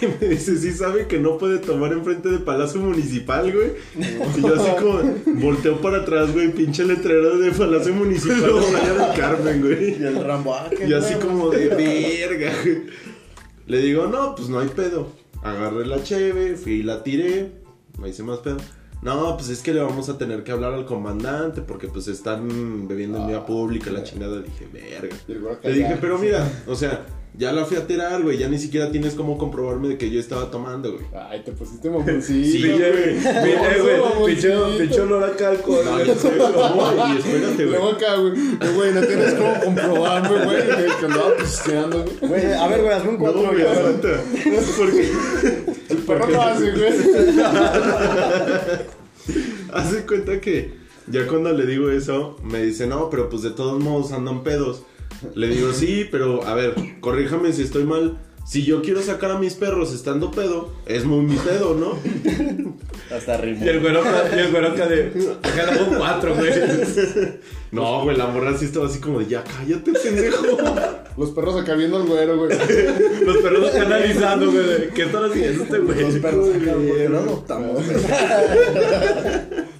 [0.00, 3.72] Y me dice, sí sabe que no puede tomar enfrente del Palacio Municipal, güey.
[4.36, 5.02] Y yo así como
[5.40, 10.00] volteo para atrás, güey, pinche letrero de Palacio Municipal de Playa del Carmen, güey.
[10.00, 12.52] Y el Rambo, ah, Y así como de verga.
[12.62, 12.82] güey.
[13.66, 15.12] Le digo, no, pues no hay pedo.
[15.42, 17.52] Agarré la cheve, fui y la tiré.
[17.98, 18.58] No hice más pedo.
[19.02, 22.86] No, pues es que le vamos a tener que hablar al comandante porque pues están
[22.86, 24.40] bebiendo en vía pública la chingada.
[24.40, 25.16] Dije, verga.
[25.62, 27.06] Le dije, pero mira, o sea,
[27.38, 28.36] ya la fui a tirar, güey.
[28.38, 31.04] Ya ni siquiera tienes cómo comprobarme de que yo estaba tomando, güey.
[31.14, 32.22] Ay, te pusiste mamoncito.
[32.24, 32.78] Sí, güey.
[32.78, 33.18] güey.
[34.18, 34.34] Güey,
[34.78, 36.06] pinche, olor acá al alcohol, No, güey.
[36.06, 37.94] ya sé, güey, y espérate, Luego güey.
[37.96, 38.32] acá, güey.
[38.74, 40.62] Güey, no tienes cómo comprobarme, güey.
[41.00, 42.16] Que andaba pisteando, güey.
[42.42, 43.66] Güey, a ver, güey, hazme un No, cuatro, güey, güey.
[43.78, 44.08] aguanta.
[44.78, 45.12] Porque
[45.88, 46.92] El perro no hace, güey.
[49.72, 50.74] Hace cuenta que
[51.06, 54.82] ya cuando le digo eso, me dice, no, pero pues de todos modos andan pedos.
[55.34, 58.18] Le digo, sí, pero a ver, corríjame si estoy mal.
[58.46, 61.98] Si yo quiero sacar a mis perros estando pedo, es muy mi pedo, ¿no?
[63.14, 63.64] Hasta rimó.
[63.64, 64.02] Y el güero
[64.34, 65.12] y el güero acá de.
[65.42, 66.50] Acá le hago cuatro, güey.
[67.70, 70.44] No, güey, la morra sí estaba así como de, ya cállate, pendejo.
[71.16, 72.50] Los perros acá viendo al güero, güey.
[73.24, 74.90] Los perros acá analizando, güey.
[74.94, 76.00] ¿Qué están haciendo este güey?
[76.00, 77.86] Los perros acá, ¿por qué lo adoptamos?
[77.86, 77.96] güey?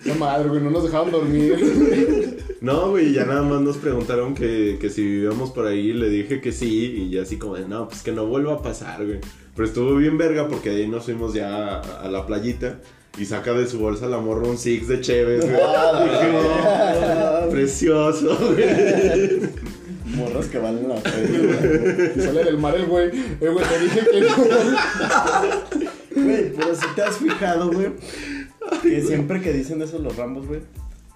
[0.04, 2.38] No madre, güey, no nos dejaban dormir.
[2.60, 5.92] No, güey, ya nada más nos preguntaron que, que si vivíamos por ahí.
[5.94, 8.62] Le dije que sí, y ya así como de, no, pues que no vuelva a
[8.62, 9.18] pasar, güey.
[9.56, 12.78] Pero estuvo bien verga porque ahí nos fuimos ya a, a la playita.
[13.18, 15.54] Y saca de su bolsa la morra un six de Chévez, güey.
[15.54, 19.40] Dije, "Oh, precioso, güey.
[20.14, 22.12] Morras que valen la pena.
[22.16, 23.08] Y sale del mar el güey.
[23.08, 24.36] Eh, güey, te dije que no.
[26.24, 27.88] Güey, pero si te has fijado, güey,
[28.82, 30.60] que siempre que dicen eso los rambos, güey,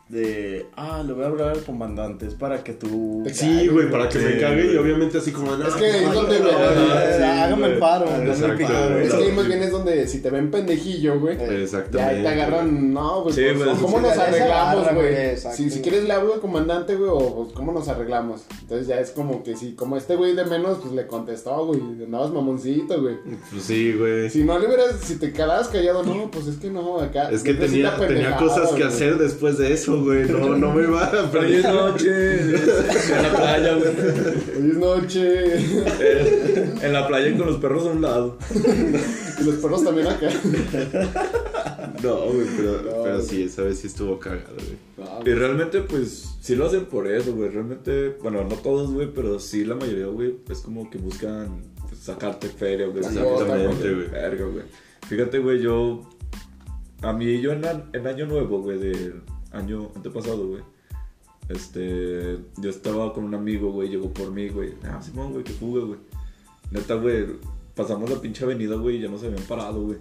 [0.08, 3.24] de, ah, le voy a hablar al comandante, es para que tú...
[3.32, 6.40] Sí, güey, para que me cague y obviamente así como, no, Es que es donde
[6.40, 8.90] me- Eh, hágame el paro, Ah, hágame el exacto, paro.
[8.94, 9.06] güey.
[9.06, 11.38] Es que ahí más bien es donde si te ven pendejillo, güey.
[11.38, 12.20] Ya Exactamente.
[12.22, 13.34] te agarran, no, güey.
[13.34, 15.36] Sí, pues, güey, ¿Cómo sí, nos arreglamos, güey?
[15.56, 18.42] Si, si quieres le hablo al comandante, güey, o pues, ¿cómo nos arreglamos?
[18.60, 21.80] Entonces ya es como que si, como este güey de menos, pues le contestó, güey,
[21.80, 23.16] andabas mamoncito, güey.
[23.50, 24.28] Pues sí, güey.
[24.28, 27.30] Si no le hubieras, si te quedabas callado, no, pues es que no, acá.
[27.30, 27.96] Es que tenía,
[28.36, 30.28] cosas que hacer después de eso, güey.
[30.28, 32.40] No, no me iba a hoy es noche.
[32.40, 33.88] En la playa, güey.
[34.56, 35.54] Hoy es noche.
[36.00, 38.38] Eh, En la playa con los perros a un lado.
[38.54, 40.28] y los perros también acá.
[42.02, 44.76] No, güey, pero, No, pero sí, esa vez sí estuvo cagado, güey.
[45.24, 47.50] No, Y realmente, pues, sí lo hacen por eso, güey.
[47.50, 52.00] Realmente, bueno, no todos, güey, pero sí la mayoría, güey, es como que buscan pues,
[52.00, 52.98] sacarte feria, güey.
[52.98, 54.08] Exactamente, sacarte güey.
[54.08, 54.64] Verga, güey.
[55.08, 56.02] Fíjate, güey, yo.
[57.02, 59.22] A mí, yo en, en Año Nuevo, güey, del
[59.54, 60.62] año antepasado, güey.
[61.48, 62.38] Este.
[62.56, 64.74] Yo estaba con un amigo, güey, llegó por mí, güey.
[64.84, 65.98] Ah, Simón, güey, que fuga, güey.
[66.70, 67.26] Neta, güey,
[67.74, 69.98] pasamos la pinche avenida, güey, y ya nos habían parado, güey.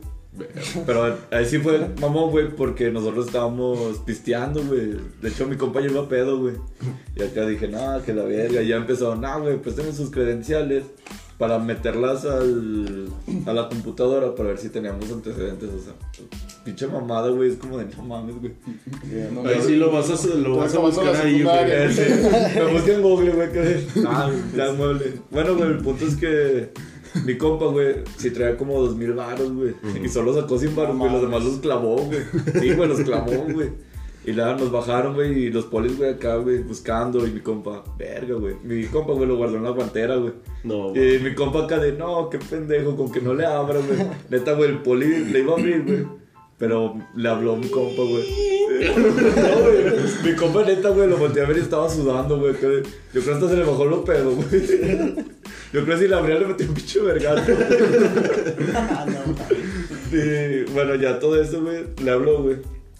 [0.85, 4.97] Pero ahí sí fue mamón, güey, porque nosotros estábamos pisteando, güey.
[5.21, 6.55] De hecho, mi compañero iba a pedo, güey.
[7.15, 8.61] Y acá dije, no, que la verga.
[8.61, 10.85] Y ya empezó, no, güey, pues tengo sus credenciales
[11.37, 13.09] para meterlas al,
[13.45, 15.69] a la computadora para ver si teníamos antecedentes.
[15.69, 15.93] O sea,
[16.63, 18.53] pinche mamada, güey, es como de no mames, güey.
[19.31, 21.71] no, Ahí sí lo vas a, lo vas a buscar la ahí, güey.
[21.71, 25.13] Ese, me busqué en Google, güey, que ah, ya mueble.
[25.29, 26.71] Bueno, güey, el punto es que
[27.25, 29.75] mi compa, güey, sí traía como dos mil baros, güey.
[30.03, 31.11] Y solo sacó 100 baros, güey.
[31.11, 32.19] Los demás los clavó, güey.
[32.59, 33.69] Sí, güey, los clavó, güey.
[34.25, 37.27] Y luego nos bajaron, güey, y los polis, güey, acá, güey, buscando.
[37.27, 38.55] Y mi compa, verga, güey.
[38.63, 40.33] Mi compa, güey, lo guardó en la guantera, güey.
[40.63, 43.99] No, Y mi compa acá de, no, qué pendejo, con que no le abra, güey.
[44.29, 46.22] Neta, güey, el poli le iba a abrir, güey.
[46.63, 48.23] Pero le habló mi compa, güey.
[48.73, 49.83] No, güey.
[50.23, 52.53] Mi compa neta, güey, lo volteé a ver y estaba sudando, güey.
[52.53, 54.65] que- Yo creo que hasta se le bajó los pedos, güey.
[55.73, 57.51] Yo creo que si le abría le metí un pinche vergazo.
[58.71, 62.57] No, Y bueno, ya todo eso, güey, le habló, güey.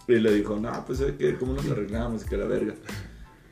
[0.10, 1.36] Y le dijo, no, pues, ¿sabes qué?
[1.36, 2.26] ¿Cómo nos arreglamos?
[2.26, 2.73] Que la verga.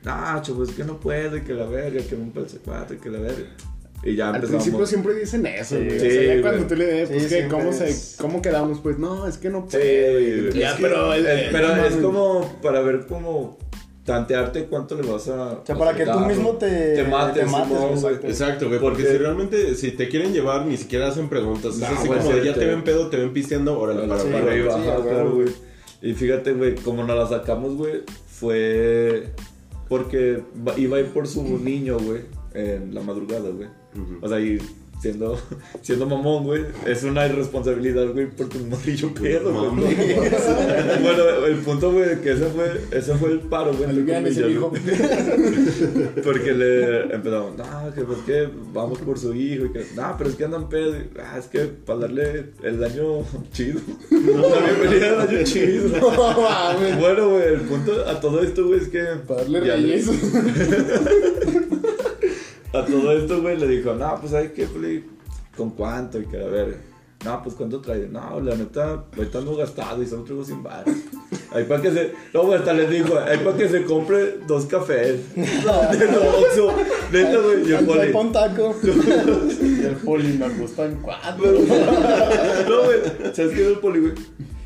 [0.04, 3.46] No, chavo, es que no puede, que la verga, que un pelsecuate, que la verga.
[4.04, 4.62] Y ya Al empezamos.
[4.64, 5.90] principio siempre dicen eso, güey.
[5.90, 6.42] Sí, o sea, ya güey.
[6.42, 8.80] cuando tú le des, Sí, pues, ¿Cómo, se, ¿cómo quedamos?
[8.80, 9.78] Pues, no, es que no Sí,
[10.54, 11.06] ya, Es que- pero...
[11.06, 13.58] no es como para ver cómo
[14.04, 15.52] tantearte cuánto le vas a.
[15.52, 18.26] O sea, para que tú mismo te- te mates, te mates, exacto.
[18.26, 21.76] Exacto, güey, porque, Porque- si realmente, si te quieren llevar, ni siquiera hacen preguntas.
[21.76, 24.08] No, es así güey, como sí, ya te te- ven pedo, te ven pisteando, órale,
[24.08, 25.22] Para, Sí, para, para para.
[25.22, 25.48] sí, güey.
[26.02, 29.28] Y fíjate, güey, como nos la sacamos, güey, fue
[29.88, 30.42] porque
[30.76, 32.22] iba a ir por su niño, güey,
[32.54, 33.68] en la madrugada, güey.
[33.94, 34.18] Ujú.
[34.20, 34.58] O sea, y
[35.02, 35.36] siendo,
[35.82, 39.66] siendo mamón, güey, es una irresponsabilidad, güey, por tu morrillo pedo, güey.
[39.66, 39.96] Mames.
[41.02, 43.90] bueno, el punto, güey, que ese fue, ese fue el paro, güey.
[46.24, 50.30] Porque le empezamos, no, que pues que vamos por su hijo, y que, no, pero
[50.30, 53.80] es que andan pedo, y, ah, es que para darle el año chido.
[54.10, 55.88] La bienvenida al año chido.
[55.88, 56.98] No.
[57.00, 59.02] Bueno, güey, el punto a todo esto, güey, es que.
[59.26, 60.06] Para darle ya reyes.
[62.72, 64.66] A todo esto, güey, le dijo, no, pues hay que,
[65.56, 66.18] ¿con cuánto?
[66.18, 66.78] Y que a ver,
[67.24, 68.08] no, pues ¿cuánto trae?
[68.08, 70.96] No, la neta, ahorita ando gastado y solo traigo sin bares.
[71.52, 74.66] Ahí para que se, no, güey, hasta les dijo, ahí para que se compre dos
[74.66, 75.20] cafés.
[75.36, 76.72] No, de lo Oxxo.
[77.12, 78.12] Neta, güey, y el poli.
[78.12, 78.74] pon taco.
[79.62, 81.44] Y el poli me gustan cuatro.
[82.68, 83.00] No, güey,
[83.34, 83.66] ¿sabes qué?
[83.66, 84.14] El poli, güey,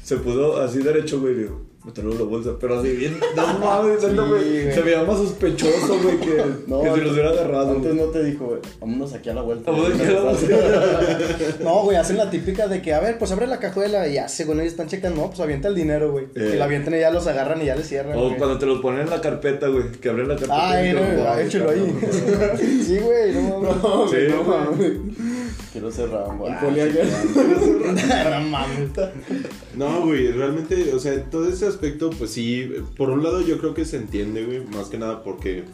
[0.03, 3.59] se puso así derecho, güey, y dijo, me traigo la bolsa, pero así bien, no
[3.61, 4.73] mames, güey, güey.
[4.75, 7.71] se veía más sospechoso, güey, que, No, que si los hubiera agarrado.
[7.77, 8.05] Antes güey.
[8.07, 9.71] no te dijo, güey, vámonos aquí a la vuelta.
[9.71, 9.81] A la
[10.23, 11.19] vuelta.
[11.63, 14.29] No, güey, hacen la típica de que, a ver, pues abre la cajuela y ya,
[14.29, 16.27] según ellos están checando, no, pues avienta el dinero, güey.
[16.35, 16.53] Eh.
[16.55, 18.19] Y la avientan y ya los agarran y ya les cierran.
[18.19, 18.37] O güey.
[18.37, 20.71] cuando te los ponen en la carpeta, güey, que abren la carpeta.
[20.71, 21.99] Ay, y no, te lo- ah, échalo ahí.
[22.85, 23.77] Sí, güey, no mames.
[23.83, 24.93] No, Sí, no mames.
[25.73, 26.53] Quiero cerrar, güey.
[26.53, 28.91] El mames.
[29.77, 32.67] No, güey, realmente, o sea, todo ese aspecto, pues sí,
[32.97, 35.65] por un lado yo creo que se entiende, güey, más que nada porque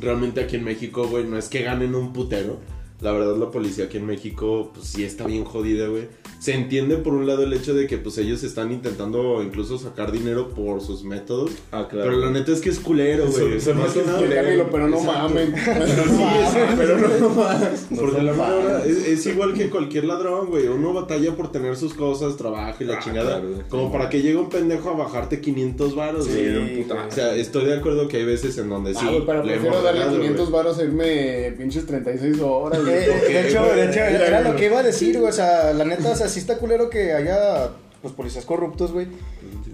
[0.00, 2.58] realmente aquí en México, güey, no es que ganen un putero.
[3.00, 6.08] La verdad, la policía aquí en México, pues sí está bien jodida, güey.
[6.40, 10.12] Se entiende por un lado el hecho de que, pues ellos están intentando incluso sacar
[10.12, 11.50] dinero por sus métodos.
[11.72, 12.08] Ah, claro.
[12.10, 13.48] Pero la neta es que es culero, güey.
[13.54, 14.28] Métodos nada- culeros.
[14.28, 15.54] Díganmelo, pero no mamen.
[15.64, 17.86] Pero sí, es- pero no mames.
[17.90, 20.66] No Porque la verdad es, es igual que cualquier ladrón, güey.
[20.68, 23.40] Uno batalla por tener sus cosas, trabajo y la Ah, chingada.
[23.40, 26.84] claro, como para que llegue un pendejo a bajarte 500 varos, Sí, güey.
[26.84, 26.90] güey.
[26.90, 29.00] O sea, estoy de acuerdo que hay veces en donde sí.
[29.02, 30.52] Ah, güey, pero le prefiero darle regado, 500 güey.
[30.64, 32.85] varos a irme pinches 36 horas, güey.
[32.88, 33.76] Eh, ¿Por qué, de hecho, güey?
[33.76, 35.28] de hecho, era lo que iba a decir, güey.
[35.30, 37.70] O sea, la neta, o sea, sí está culero que haya,
[38.02, 39.08] pues, policías corruptos, güey.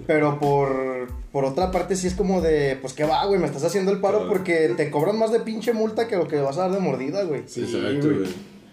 [0.06, 3.38] Pero por, por otra parte, sí es como de, pues, ¿qué va, güey?
[3.38, 4.32] Me estás haciendo el paro Claro.
[4.32, 7.22] porque te cobran más de pinche multa que lo que vas a dar de mordida,
[7.24, 7.42] güey.
[7.46, 8.18] Sí, Exacto, güey.
[8.18, 8.30] güey.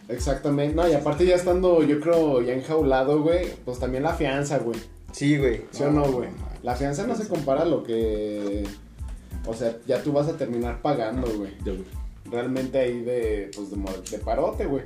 [0.09, 0.75] Exactamente.
[0.75, 4.79] No, y aparte ya estando, yo creo, ya enjaulado, güey, pues también la fianza, güey.
[5.11, 5.61] Sí, güey.
[5.71, 6.29] ¿Sí o no, güey?
[6.63, 8.63] La fianza no se compara a lo que...
[9.45, 11.51] O sea, ya tú vas a terminar pagando, güey.
[12.31, 13.77] Realmente ahí de, pues, de,
[14.17, 14.83] de parote, güey.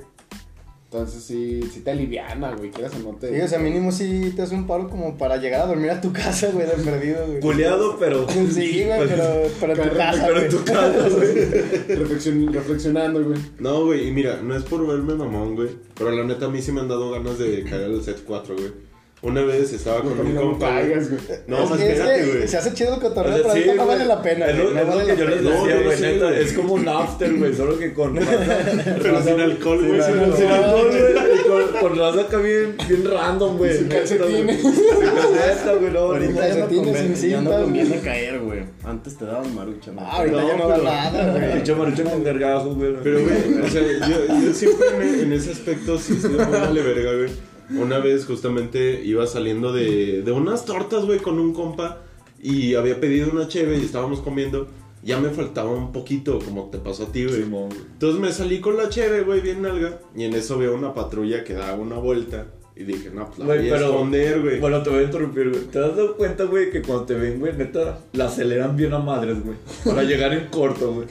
[0.85, 2.69] Entonces sí, sí te aliviana, güey.
[2.69, 3.33] Quieras o no te...
[3.33, 5.99] Sí, o sea, mínimo sí te hace un paro como para llegar a dormir a
[5.99, 7.39] tu casa, güey, de perdido, güey.
[7.39, 8.27] Culeado, pero.
[8.29, 11.35] Sí, güey, pero, pero en tu Pero- casa, Pero en tu casa, güey.
[11.97, 13.39] Reflexion- reflexionando, güey.
[13.57, 15.69] No, güey, y mira, no es por verme mamón, güey.
[15.95, 18.55] Pero la neta a mí sí me han dado ganas de caer al set 4,
[18.55, 18.92] güey.
[19.23, 20.81] Una vez estaba con un No compa.
[20.81, 20.89] güey.
[20.95, 21.07] güey.
[21.47, 22.47] No, es más espérate, güey.
[22.47, 23.87] se hace chido el cotorreo, pero ahorita no güey.
[23.97, 24.75] vale la pena, Es lo, güey.
[24.75, 26.25] Que la yo les decía, güey, neta.
[26.27, 26.41] güey.
[26.43, 28.15] Es como un after, güey, solo que con.
[29.01, 30.01] Pero sin alcohol, güey.
[30.01, 30.35] sin alcohol.
[30.37, 31.39] Sin alcohol, güey.
[31.39, 33.77] y Con, raza acá bien, bien random, güey.
[33.77, 34.61] Sin calcetines.
[34.61, 34.75] güey.
[34.75, 34.83] Sin
[35.15, 35.95] calceta, güey.
[35.95, 38.01] Ahorita ya no ya no conviene güey.
[38.01, 38.59] caer, güey.
[38.83, 40.01] Antes te daban marucha, ¿no?
[40.01, 41.53] Ah, ahorita ya no da nada, güey.
[41.53, 42.93] Pinche marucho con gargajos, güey.
[43.01, 47.13] Pero, güey, o sea, yo, yo siempre en, ese aspecto sí estoy muy vale verga,
[47.13, 47.52] güey.
[47.69, 52.01] Una vez justamente iba saliendo de, de unas tortas, güey, con un compa
[52.41, 54.67] y había pedido una cheve y estábamos comiendo.
[55.01, 57.43] Ya me faltaba un poquito, como te pasó a ti, güey.
[57.43, 57.81] Simón, güey.
[57.93, 59.99] Entonces me salí con la cheve, güey, bien nalga.
[60.15, 62.47] Y en eso veo una patrulla que da una vuelta.
[62.75, 64.59] Y dije, no, pues la voy a esconder, güey.
[64.59, 65.61] Bueno, te voy a interrumpir, güey.
[65.65, 68.99] ¿Te has dado cuenta, güey, que cuando te ven, güey, neta, la aceleran bien a
[68.99, 69.57] madres, güey?
[69.85, 71.07] Para llegar en corto, güey.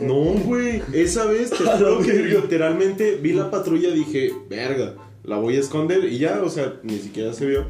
[0.00, 0.82] No, güey.
[0.94, 5.60] Esa vez te juro que literalmente vi la patrulla y dije, verga, la voy a
[5.60, 6.04] esconder.
[6.04, 7.64] Y ya, o sea, ni siquiera se vio.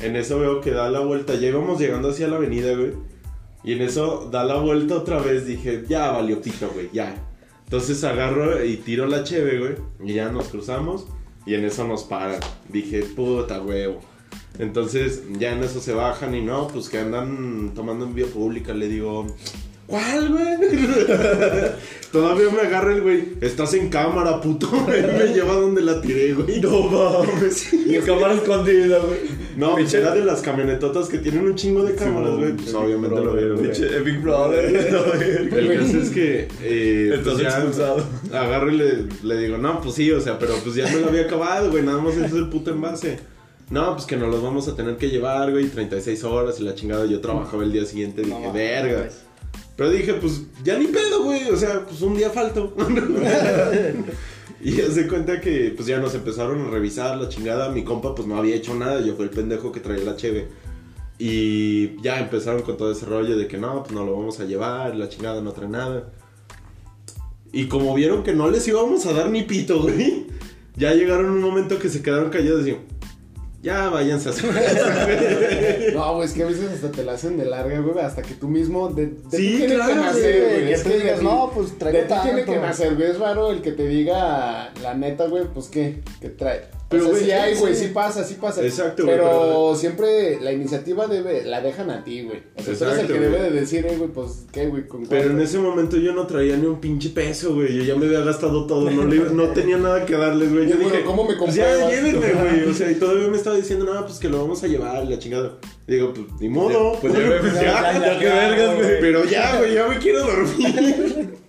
[0.00, 1.34] En eso veo que da la vuelta.
[1.34, 2.92] Ya íbamos llegando hacia la avenida, güey.
[3.64, 5.46] Y en eso da la vuelta otra vez.
[5.46, 7.14] Dije, ya valió pito, güey, ya.
[7.64, 9.74] Entonces agarro y tiro la cheve, güey.
[10.04, 11.06] Y ya nos cruzamos.
[11.46, 12.40] Y en eso nos paran.
[12.68, 14.00] Dije, puta huevo.
[14.58, 18.74] Entonces ya en eso se bajan y no, pues que andan tomando en vía pública.
[18.74, 19.26] Le digo,
[19.92, 20.56] ¿cuál, güey?
[22.12, 23.24] Todavía me agarra el güey.
[23.42, 24.70] Estás en cámara, puto.
[24.86, 26.60] me lleva donde la tiré, güey.
[26.60, 27.72] No mames.
[27.86, 29.18] Y cámara escondida, güey.
[29.56, 32.52] No, Pinche- era de las camionetotas que tienen un chingo de cámaras, güey.
[32.54, 33.70] Pues obviamente lo vieron, güey.
[33.70, 34.64] Pinche Big Brother.
[35.52, 36.48] El caso es que.
[36.62, 38.04] Eh, pues Estás ya expulsado.
[38.32, 41.08] Agarro y le, le digo, no, pues sí, o sea, pero pues ya me lo
[41.08, 41.82] había acabado, güey.
[41.82, 43.18] Nada más ese es el puto envase.
[43.70, 45.66] No, pues que nos los vamos a tener que llevar, güey.
[45.66, 47.04] 36 horas y la chingada.
[47.06, 48.22] Yo trabajaba el día siguiente.
[48.22, 49.08] Dije, No, verga.
[49.76, 51.48] Pero dije, pues ya ni pedo, güey.
[51.50, 52.74] O sea, pues un día falto.
[54.60, 57.70] y ya se cuenta que pues ya nos empezaron a revisar la chingada.
[57.70, 59.00] Mi compa pues no había hecho nada.
[59.00, 60.48] Yo fui el pendejo que traía la cheve.
[61.18, 64.44] Y ya empezaron con todo ese rollo de que no, pues no lo vamos a
[64.44, 64.94] llevar.
[64.96, 66.12] La chingada no trae nada.
[67.52, 70.26] Y como vieron que no les íbamos a dar ni pito, güey.
[70.76, 72.91] Ya llegaron un momento que se quedaron callados y decían,
[73.62, 75.94] ya váyanse a su casa, güey.
[75.94, 78.34] No, güey, es que a veces hasta te la hacen de larga, güey, hasta que
[78.34, 81.22] tú mismo de, de Sí, ti tiene claro, que nacer, güey, que Es que digas,
[81.22, 82.52] no, pues, traigo De ti tiene tanto.
[82.52, 83.10] que nacer, güey.
[83.10, 86.62] Es raro el que te diga la neta, güey, pues qué, que trae.
[86.92, 87.84] Pero, Pero, o sea, güey, sí hay, güey, sí.
[87.86, 88.62] sí pasa, sí pasa.
[88.64, 92.42] Exacto, güey, Pero, pero- siempre la iniciativa debe, la dejan a ti, güey.
[92.56, 93.24] O sea, tú eres el que güey.
[93.24, 96.26] debe de decir, eh, güey, pues qué, güey, con Pero en ese momento yo no
[96.26, 97.74] traía ni un pinche peso, güey.
[97.76, 98.90] Yo ya me había gastado todo.
[98.90, 100.68] No, le, no tenía nada que darles, güey.
[100.68, 102.70] Yo bueno, dije, ¿cómo me pues ya llévenme, güey.
[102.70, 105.18] O sea, y todavía me estaba diciendo, no, pues que lo vamos a llevar, la
[105.18, 105.58] chingada.
[105.86, 106.96] Digo, pues ni modo.
[107.00, 108.86] Pues ya, Pues ya, ya, ya, ya, qué ya, vergas, güey.
[108.86, 109.00] güey.
[109.00, 111.34] Pero ya, güey, ya me quiero dormir.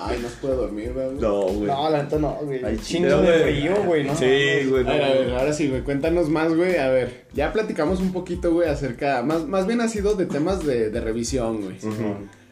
[0.00, 1.06] Ay, no se puede dormir, güey.
[1.20, 1.66] No, güey.
[1.66, 2.64] No, la neta no, güey.
[2.64, 4.14] Ay, Chingo de frío, güey, ¿no?
[4.16, 4.86] Sí, güey.
[4.86, 6.76] A ver, a ver, No, ahora sí, güey, cuéntanos más, güey.
[6.76, 10.64] A ver, ya platicamos un poquito, güey, acerca, más, más bien ha sido de temas
[10.64, 11.76] de, de revisión, güey.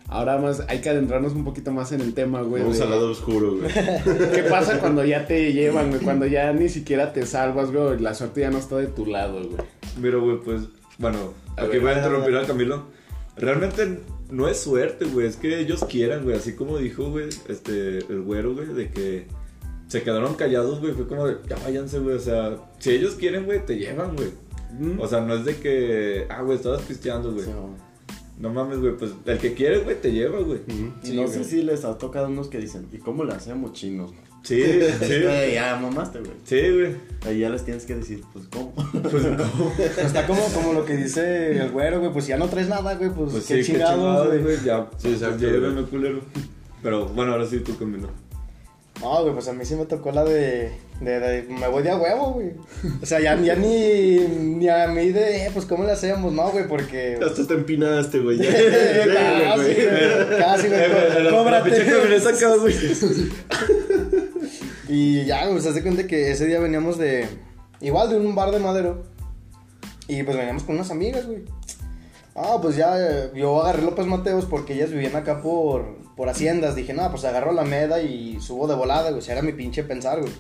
[0.09, 2.63] Ahora más, hay que adentrarnos un poquito más en el tema, güey.
[2.63, 3.71] Vamos de- al lado oscuro, güey.
[4.35, 6.03] ¿Qué pasa cuando ya te llevan, güey?
[6.03, 9.41] Cuando ya ni siquiera te salvas, güey, la suerte ya no está de tu lado,
[9.43, 9.65] güey.
[9.99, 10.63] Mira, güey, pues,
[10.99, 12.85] bueno, aquí voy a interrumpir a a Camilo.
[13.37, 14.01] Realmente
[14.33, 18.23] no es suerte, güey, es que ellos quieran, güey, así como dijo, güey, este, el
[18.23, 19.27] güero, güey, de que
[19.89, 23.45] se quedaron callados, güey, fue como de, ya váyanse, güey, o sea, si ellos quieren,
[23.45, 24.31] güey, te llevan, güey.
[24.99, 27.45] O sea, no es de que, ah, güey, estabas pisteando, güey.
[27.45, 27.77] Sí, no.
[28.39, 30.61] No mames, güey, pues el que quiere, güey, te lleva, güey.
[31.05, 34.13] Y no sé si les ha tocado unos que dicen, ¿y cómo le hacemos chinos?
[34.43, 34.63] Sí,
[35.01, 36.33] sí, Güey, ya mamaste, güey.
[36.45, 36.97] sí, güey.
[37.27, 38.73] Ahí ya les tienes que decir, pues, ¿cómo?
[38.75, 39.73] Pues, ¿cómo?
[39.79, 42.95] Está como, como lo que dice el güero, güey, pues si ya no traes nada,
[42.95, 44.57] güey, pues, Pues qué sí, qué chingados, güey.
[44.65, 44.89] ya.
[44.99, 46.21] Sí, exacto, pues, llévenme, culero.
[46.83, 48.09] Pero bueno, ahora sí tú Camilo.
[49.01, 51.91] No, güey, pues a mí sí me tocó la de, de, de- me voy de
[51.91, 52.51] a huevo, güey.
[53.03, 56.33] O sea, ya, ya ni, ni a mí de, eh, pues, ¿cómo le hacemos?
[56.33, 57.19] No, güey, porque...
[57.25, 58.39] Hasta te empinaste, güey.
[58.39, 58.51] Ya.
[58.53, 60.39] casi, güey.
[60.39, 61.71] casi, güey, Eh, la- la cóbrate.
[61.81, 62.75] acá, güey.
[64.93, 67.27] Y ya, güey, se hace cuenta que ese día veníamos de.
[67.81, 69.05] Igual de un bar de madero.
[70.07, 71.45] Y pues veníamos con unas amigas, güey.
[72.35, 76.77] Ah, pues ya eh, yo agarré López Mateos porque ellas vivían acá por, por Haciendas.
[76.77, 79.21] Dije, no, pues agarro la meda y subo de volada, güey.
[79.21, 80.33] O sea, era mi pinche pensar, güey.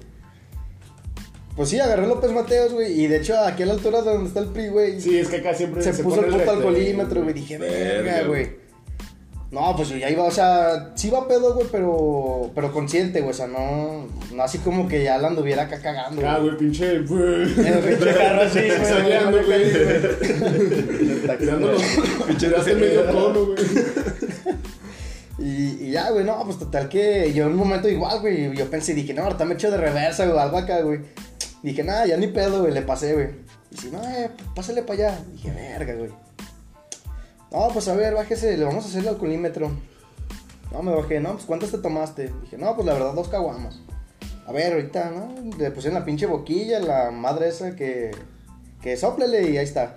[1.56, 3.00] Pues sí, agarré López Mateos, güey.
[3.00, 5.00] Y de hecho, aquí a la altura de donde está el PRI, güey.
[5.00, 7.32] Sí, es que acá siempre se, puso el puto alcoholímetro, güey.
[7.32, 8.61] Dije, verga, güey.
[9.52, 13.32] No, pues yo ya iba, o sea, sí iba pedo, güey, pero, pero consciente, güey.
[13.32, 17.00] O sea, no, no así como que ya la anduviera acá cagando, Ah, güey, pinche.
[17.00, 17.42] güey.
[17.58, 18.78] En el pinche carro así, güey.
[22.28, 23.58] Pinche de hace medio cono, güey.
[25.38, 28.70] Y, y ya, güey, no, pues total que yo en un momento igual, güey, yo
[28.70, 31.00] pensé, dije, no, ahorita me echo de reversa, güey, algo acá, güey.
[31.62, 33.28] Dije, nada, ya ni pedo, güey, le pasé, güey.
[33.70, 35.18] Y si no, eh, pásale para allá.
[35.32, 36.10] Dije, verga, güey.
[37.52, 39.70] No, pues a ver, bájese, le vamos a hacer el alcoholímetro.
[40.72, 42.32] No, me bajé, no, pues ¿cuántas te tomaste?
[42.42, 43.82] Dije, no, pues la verdad, dos caguamos.
[44.46, 45.34] A ver, ahorita, ¿no?
[45.58, 48.10] Le puse en la pinche boquilla, la madre esa que,
[48.80, 49.96] que soplele y ahí está.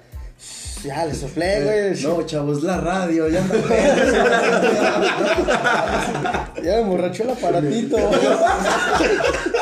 [0.83, 2.03] Ya, le soplé, güey.
[2.03, 3.55] No, chavos, la radio, ya anda.
[6.57, 7.97] Ya me emborrachó el aparatito.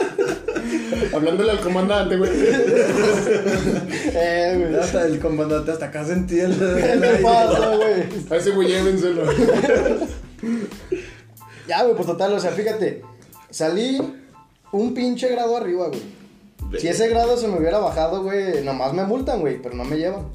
[1.13, 2.31] Hablándole al comandante, güey.
[4.13, 4.75] eh, güey.
[4.79, 6.51] Hasta el comandante hasta acá sentí el...
[6.57, 8.03] ¿Qué te pasa, güey?
[8.29, 9.23] A ese güey llévenselo.
[11.67, 13.01] Ya, güey, pues total, o sea, fíjate.
[13.49, 13.99] Salí
[14.71, 16.01] un pinche grado arriba, güey.
[16.79, 19.97] Si ese grado se me hubiera bajado, güey, nomás me multan, güey, pero no me
[19.97, 20.27] llevan.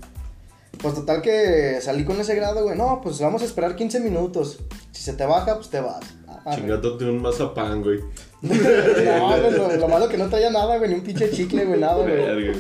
[0.81, 2.79] Pues total que salí con ese grado, güey.
[2.79, 4.59] No, pues vamos a esperar 15 minutos.
[4.93, 6.01] Si se te baja, pues te vas.
[6.29, 7.99] Ah, Chingándote un mazapán, güey.
[8.43, 8.55] No,
[9.41, 11.97] güey, lo, lo malo que no traía nada, güey, ni un pinche chicle, güey, nada,
[11.97, 12.53] güey.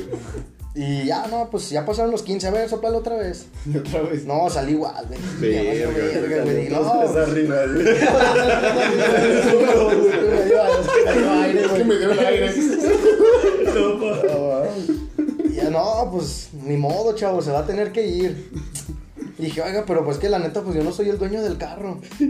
[0.75, 2.47] Y ya, no, pues ya pasaron los 15.
[2.47, 3.47] A ver, soplalo otra vez.
[3.67, 4.25] Y otra vez.
[4.25, 5.19] No, salí igual, güey.
[5.41, 6.69] Verga, güey.
[6.69, 7.88] No, arriba, güey.
[11.59, 11.85] Es que güey.
[11.85, 12.55] me dio el aire.
[15.69, 18.51] No, pues ni modo, chavo, se va a tener que ir.
[19.38, 21.57] Y dije, oiga, pero pues que la neta, pues yo no soy el dueño del
[21.59, 21.98] carro.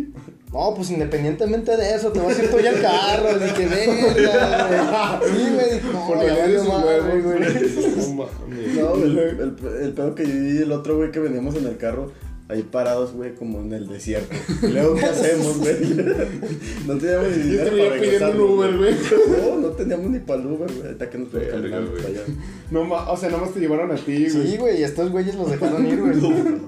[0.50, 3.38] No, pues independientemente de eso, te vas a ir tú ya al carro.
[3.38, 5.30] Dije, verga, güey.
[5.30, 7.38] Sí, me dijo, Por no, la ya ley de valió sus madre, güey.
[8.80, 11.76] No, el, el, el pedo que yo y el otro güey que veníamos en el
[11.76, 12.12] carro,
[12.48, 14.34] ahí parados, güey, como en el desierto.
[14.62, 15.76] Y luego, ¿qué hacemos, güey?
[16.86, 18.94] No teníamos ni Yo dinero te veía para pidiendo un Uber, güey.
[19.38, 20.86] No, no teníamos ni para el Uber, güey.
[20.86, 22.02] Ahorita que nos fuimos caminando güey.
[22.02, 22.22] para allá.
[22.70, 24.46] No, o sea, nomás te llevaron a ti, güey.
[24.46, 26.14] Sí, güey, y estos güeyes los dejaron ir, güey.
[26.16, 26.64] Mínimo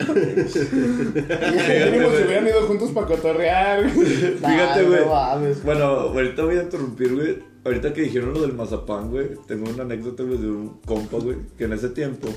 [2.16, 4.06] se hubieran ido juntos para cotorrear, güey.
[4.06, 5.00] Fíjate, güey.
[5.00, 5.54] no.
[5.64, 7.38] Bueno, ahorita voy a interrumpir, güey.
[7.64, 9.30] Ahorita que dijeron lo del mazapán, güey.
[9.46, 11.36] Tengo una anécdota, güey, de un compa, güey.
[11.56, 12.28] Que en ese tiempo,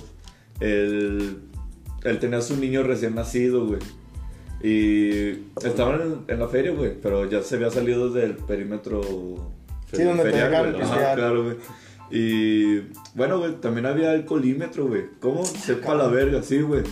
[0.60, 1.38] él,
[2.04, 3.80] él tenía a su niño recién nacido, güey.
[4.62, 6.94] Y estaban en, en la feria, güey.
[7.02, 9.02] Pero ya se había salido del perímetro
[9.96, 10.82] Sí, donde feria, güey.
[10.82, 11.58] Ajá, claro, güey.
[12.10, 12.80] Y
[13.16, 15.04] bueno, güey, también había alcoholímetro, güey.
[15.20, 15.46] ¿Cómo?
[15.46, 16.84] Sepa la verga, sí, güey.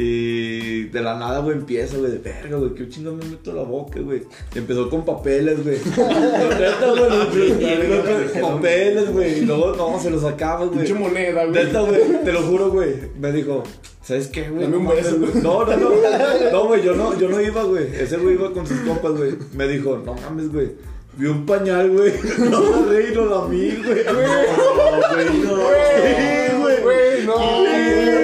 [0.00, 3.64] Y de la nada, güey, empieza, güey, de verga, güey, qué chingo me meto la
[3.64, 4.22] boca, güey.
[4.54, 5.78] Y empezó con papeles, güey.
[5.78, 9.38] Neta, güey, papeles, güey.
[9.38, 10.78] Y luego, no, se los sacaba, güey.
[10.78, 11.64] Pinche moneda, güey.
[11.64, 12.94] Neta, güey, te lo juro, güey.
[13.18, 13.64] Me dijo,
[14.00, 14.62] ¿sabes qué, güey?
[14.62, 15.32] Dame un beso, güey.
[15.42, 15.90] No, no, no.
[16.52, 17.88] No, güey, yo no, yo no iba, güey.
[17.92, 19.32] Ese güey iba con sus compas, güey.
[19.52, 20.76] Me dijo, no mames, güey.
[21.16, 22.12] Vi un pañal, güey.
[22.48, 24.04] No, güey, no lo vi, güey.
[24.04, 25.56] No, güey, no.
[25.90, 26.82] Sí, güey.
[26.84, 28.17] Güey, no.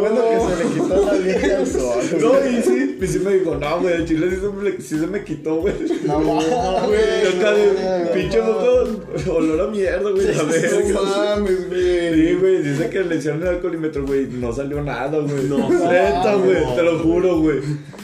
[0.00, 2.00] Bueno que se le quitó la vieja al sol.
[2.20, 4.98] No, y sí, y sí me dijo, no, güey, el chile sí se me, sí
[4.98, 5.74] se me quitó, güey.
[6.04, 10.92] No, mames, Y acá de pinche boca, olor a mierda, güey, la verga.
[10.92, 12.14] No mames, güey.
[12.14, 15.44] Sí, güey, dice que le hicieron el alcoholímetro, güey, no salió nada, güey.
[15.48, 15.68] No.
[15.70, 16.74] Neta, güey, No.
[16.74, 17.58] te lo juro, güey.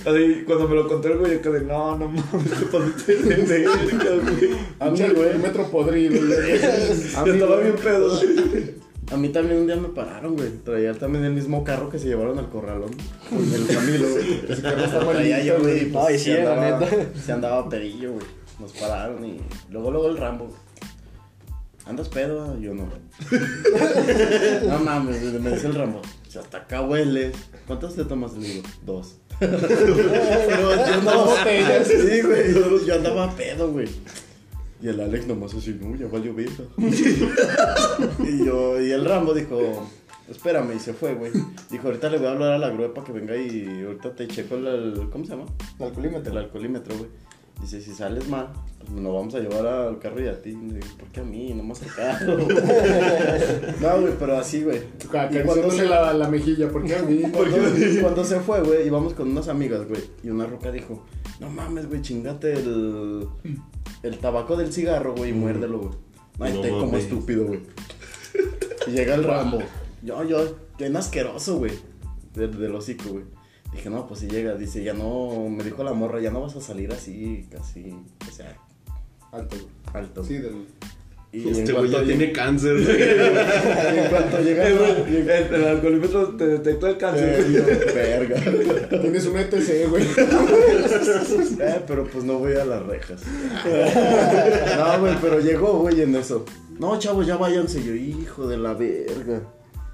[0.04, 3.34] Así, cuando me lo conté el güey, yo quedé, no, no mames, te pasaste de
[3.42, 3.70] verga,
[4.22, 4.50] güey.
[4.78, 5.38] A mí, güey.
[5.38, 6.60] metro podrido, güey.
[7.26, 8.20] Yo estaba bien pedo.
[9.12, 10.50] A mí también un día me pararon, güey.
[10.64, 12.90] Traía también el mismo carro que se llevaron al corralón.
[13.30, 14.40] Con el Camilo, güey.
[14.48, 15.86] Ese carro está Traía yo, güey.
[15.90, 17.20] pues, Ay, sí, se la andaba, neta.
[17.20, 18.26] Se andaba pedillo, güey.
[18.58, 19.40] Nos pararon y
[19.70, 20.48] luego, luego el Rambo.
[21.84, 22.58] ¿Andas pedo?
[22.58, 22.88] Yo no.
[24.68, 26.02] no mames, güey, me dice el Rambo.
[26.28, 27.36] Si hasta acá hueles.
[27.68, 28.32] ¿Cuántas te tomas?
[28.34, 29.18] Le digo, dos.
[29.38, 31.44] Pero yo andaba.
[31.84, 32.54] Sí, güey.
[32.54, 33.88] Yo, yo andaba pedo, güey.
[34.82, 36.62] Y el Alex nomás así, no, ya valió vieja.
[38.24, 39.88] y yo, y el Rambo dijo,
[40.28, 41.32] espérame, y se fue, güey.
[41.70, 44.28] Dijo, ahorita le voy a hablar a la grúa para que venga y ahorita te
[44.28, 45.44] checo el, el- ¿cómo se llama?
[45.78, 46.32] El alcoholímetro.
[46.32, 47.10] El alcoholímetro, güey.
[47.60, 48.48] Dice, si sales mal,
[48.78, 50.50] pues nos vamos a llevar al carro y a ti.
[50.50, 51.52] Y digo, ¿por qué a mí?
[51.54, 52.36] No más al carro.
[53.80, 54.82] no, güey, pero así, güey.
[55.08, 57.22] Acariciándose se- la, la mejilla, ¿por qué a mí?
[57.32, 57.56] cuando,
[58.02, 60.02] cuando se fue, güey, íbamos con unas amigas, güey.
[60.22, 61.02] Y una roca dijo,
[61.40, 63.26] no mames, güey, chingate el,
[64.02, 65.92] el tabaco del cigarro, güey, y muérdelo, güey.
[66.38, 67.60] Ay, No te como estúpido, güey.
[68.86, 69.58] Y llega el Rambo.
[70.02, 71.72] Yo, yo, bien asqueroso, güey.
[72.34, 73.24] Del, del hocico, güey.
[73.72, 76.56] Dije, no, pues si llega, dice, ya no, me dijo la morra, ya no vas
[76.56, 77.94] a salir así, casi,
[78.26, 78.56] o sea,
[79.32, 79.56] Alto,
[79.92, 80.24] alto.
[80.24, 80.66] Sí, del...
[81.32, 83.02] Y Este güey ya tiene cáncer, güey.
[83.02, 87.40] en cuanto llega el, el, el alcoholímetro te detecta el cáncer.
[87.40, 88.98] Eh, yo, verga.
[89.02, 90.04] Tienes un ETC, güey.
[91.58, 93.20] Eh, pero pues no voy a las rejas.
[94.76, 96.44] No, güey, pero llegó, güey, en eso.
[96.78, 97.82] No, chavos, ya váyanse.
[97.82, 99.42] Yo, hijo de la verga.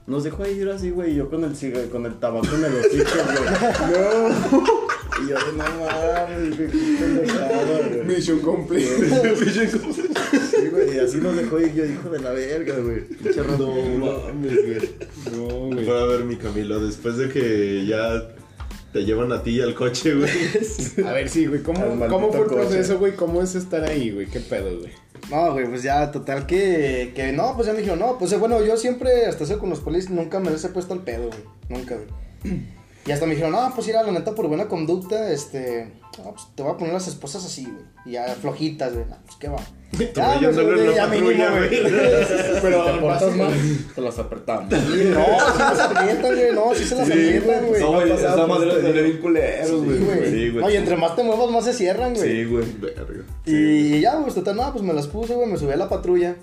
[0.07, 2.75] Nos dejó ir así, güey, y yo con el cigarro, con el tabaco en el
[2.75, 3.93] hocico, güey.
[4.53, 4.93] No.
[5.23, 8.05] Y yo de no mames, güey, qué pendejada, güey.
[8.05, 9.35] Misión completa.
[10.51, 13.03] Sí, güey, y así nos dejó ir yo, hijo de la verga, güey.
[13.07, 13.43] Pinche.
[13.43, 14.91] No mames, güey.
[15.37, 15.85] No, güey.
[15.85, 18.29] Pero a ver, mi Camilo, después de que ya
[18.93, 20.31] te llevan a ti y al coche, güey.
[21.07, 21.63] A ver, sí, güey.
[21.63, 23.15] ¿Cómo, ¿Cómo fue el proceso, güey?
[23.15, 24.27] ¿Cómo es estar ahí, güey?
[24.27, 24.93] ¿Qué pedo, güey?
[25.31, 28.37] No, güey, pues ya, total que, que no, pues ya me dijeron, no, pues eh,
[28.37, 31.29] bueno, yo siempre, hasta eso con los polis, nunca me les he puesto el pedo,
[31.29, 32.63] güey, nunca, güey.
[33.05, 36.33] Y hasta me dijeron, no, pues ir a la neta por buena conducta, este, no,
[36.33, 39.37] pues te voy a poner las esposas así, güey, y ya flojitas, güey, no, pues
[39.37, 39.59] qué va.
[40.15, 41.83] Ya, pues, en la ya mínimo, patrulla, güey.
[42.63, 43.53] Pero ¿Te portas mal?
[43.95, 44.73] Te las apretamos.
[44.73, 47.81] Sí, no, se las aprietan, güey, no, sí se las aprietan, güey.
[47.83, 49.03] No, güey, esa madre este de día.
[49.03, 49.99] bien culeros, güey.
[49.99, 50.31] Sí, güey.
[50.31, 52.27] Sí, No, y entre más te muevas, más se cierran, güey.
[52.31, 52.65] Sí, güey.
[52.81, 53.25] Verga.
[53.45, 56.37] Y ya, pues total, no, pues me las puse, güey, me subí a la patrulla.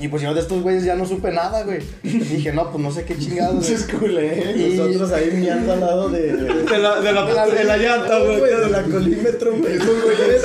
[0.00, 1.80] Y pues yo de estos güeyes ya no supe nada, güey.
[2.02, 3.56] Dije, no, pues no sé qué chingados.
[3.56, 3.66] güey.
[3.68, 4.56] Pinches culeros.
[4.56, 6.32] Y- Nosotros ahí miando al lado de...
[6.32, 8.40] De la, de la, de la llanta, güey.
[8.40, 9.72] del alcoholímetro, güey.
[9.74, 10.42] Estos güeyes.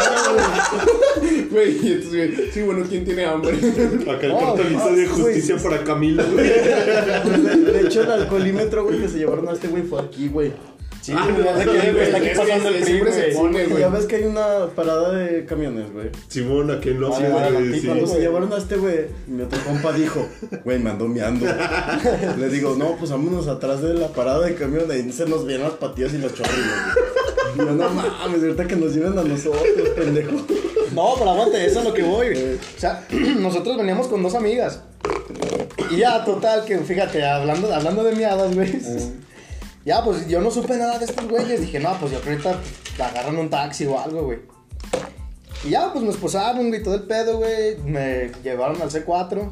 [1.51, 2.39] Güey, y estos güeyes.
[2.53, 3.53] Sí, bueno, ¿quién tiene hambre?
[3.55, 4.55] Acá el no,
[4.95, 6.47] de justicia para Camilo, güey.
[6.47, 10.51] De, de hecho, el alcoholímetro, güey, que se llevaron a este güey fue aquí, güey.
[11.03, 13.81] Sí, Ah, sé que güey, está aquí pasando el siempre se pone, güey.
[13.81, 16.09] Ya ves que hay una parada de camiones, güey.
[16.29, 17.81] Simón, aquí en los güey.
[17.85, 20.25] Cuando se llevaron a este güey, mi otro compa dijo,
[20.63, 21.45] güey, me ando meando.
[22.39, 25.67] Le digo, no, pues vámonos atrás de la parada de camión, ahí se nos vienen
[25.67, 27.55] las patillas y los chorrillos, güey.
[27.55, 29.61] Y yo, no mames, ahorita que nos lleven a nosotros,
[29.97, 30.31] pendejo.
[30.93, 32.29] No, pero aguante, eso es lo que voy.
[32.29, 32.55] güey.
[32.55, 33.05] O sea,
[33.39, 34.79] nosotros veníamos con dos amigas.
[35.91, 38.71] Y ya, total, que fíjate, hablando, hablando de miadas, güey.
[39.85, 41.61] Ya, pues yo no supe nada de estos güeyes.
[41.61, 44.39] Dije, no, pues yo creo que ahorita agarran un taxi o algo, güey.
[45.65, 47.77] Y ya, pues me esposaron, güey, todo el pedo, güey.
[47.85, 49.49] Me llevaron al C4.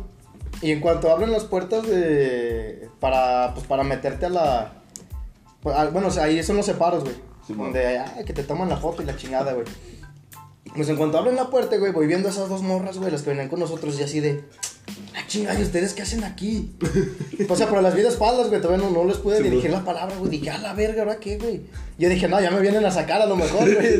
[0.61, 2.89] Y en cuanto abren las puertas de.
[2.99, 3.53] para.
[3.53, 4.73] pues para meterte a la.
[5.61, 7.15] pues, a- bueno, o sea, ahí son los separos, güey.
[7.49, 9.65] donde ay, que te toman la foto y la chingada, güey.
[10.75, 13.32] Pues en cuanto abren la puerta, güey, voy viendo esas dos morras, güey, las que
[13.32, 14.43] venían con nosotros y así de.
[15.16, 16.72] Ah, chinga, ¿y ustedes qué hacen aquí?
[17.49, 19.72] o sea, pero las vi de espaldas, güey, todavía no, no les pude Sí, dirigir
[19.72, 20.32] la palabra, güey.
[20.32, 21.62] Dije, a la verga, ¿ahora qué, güey?
[21.97, 23.99] Yo dije, no, ya me vienen a sacar a lo mejor, güey.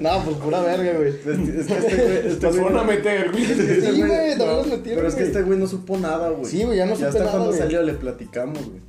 [0.00, 1.08] no, pues pura verga, güey.
[1.10, 2.26] Es que, es que este güey.
[2.32, 3.44] Este Nos güey van a meter, güey.
[3.44, 6.30] este Sí, güey, también no, los metieron, Pero es que este güey no supo nada,
[6.30, 6.50] güey.
[6.50, 7.58] Sí, güey, ya no supe hasta nada, cuando güey.
[7.60, 8.80] salió le platicamos, güey.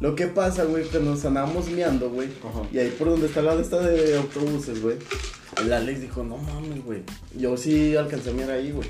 [0.00, 2.28] Lo que pasa, güey, que nos andábamos miando, güey.
[2.72, 4.96] Y ahí por donde está la de esta de autobuses, güey.
[5.64, 7.02] El Alex dijo, no mames, güey.
[7.38, 8.88] Yo sí alcancé a mirar ahí, güey.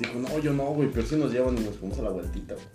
[0.00, 2.54] Dijo, no, yo no, güey, pero sí nos llevan y nos fuimos a la vueltita,
[2.54, 2.66] güey.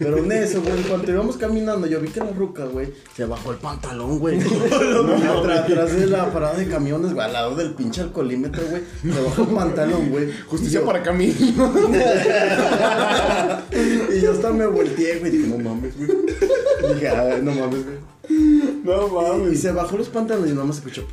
[0.00, 3.24] Pero en eso, güey, en cuanto íbamos caminando, yo vi que la ruca, güey, se
[3.26, 4.40] bajó el pantalón, güey.
[4.40, 8.82] Atrás, atrás de la parada de camiones, güey, al lado del pinche alcoholímetro, güey.
[9.02, 10.30] Se bajó el pantalón, güey.
[10.48, 11.34] Justicia yo- para Camilo.
[14.12, 15.30] y yo hasta me volteé, güey.
[15.30, 16.08] Dije, no mames, güey.
[16.94, 17.98] Dije, "Ay, no mames, güey.
[18.84, 21.06] No Y se bajó los pantalones y nada más escuchó.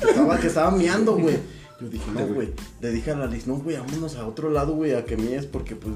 [0.00, 1.36] Que estaba, que estaba meando, güey.
[1.82, 2.50] Yo dije, no, güey.
[2.80, 5.46] Le dije a la Liz, no, güey, vámonos a otro lado, güey, a que mies,
[5.46, 5.94] porque pues.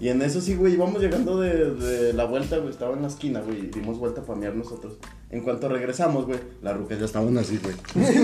[0.00, 2.70] Y, y en eso sí, güey, íbamos llegando de, de la vuelta, güey.
[2.70, 4.94] Estaba en la esquina, güey, dimos vuelta para mear nosotros.
[5.30, 7.74] En cuanto regresamos, güey, las rucas ya estaban así, güey.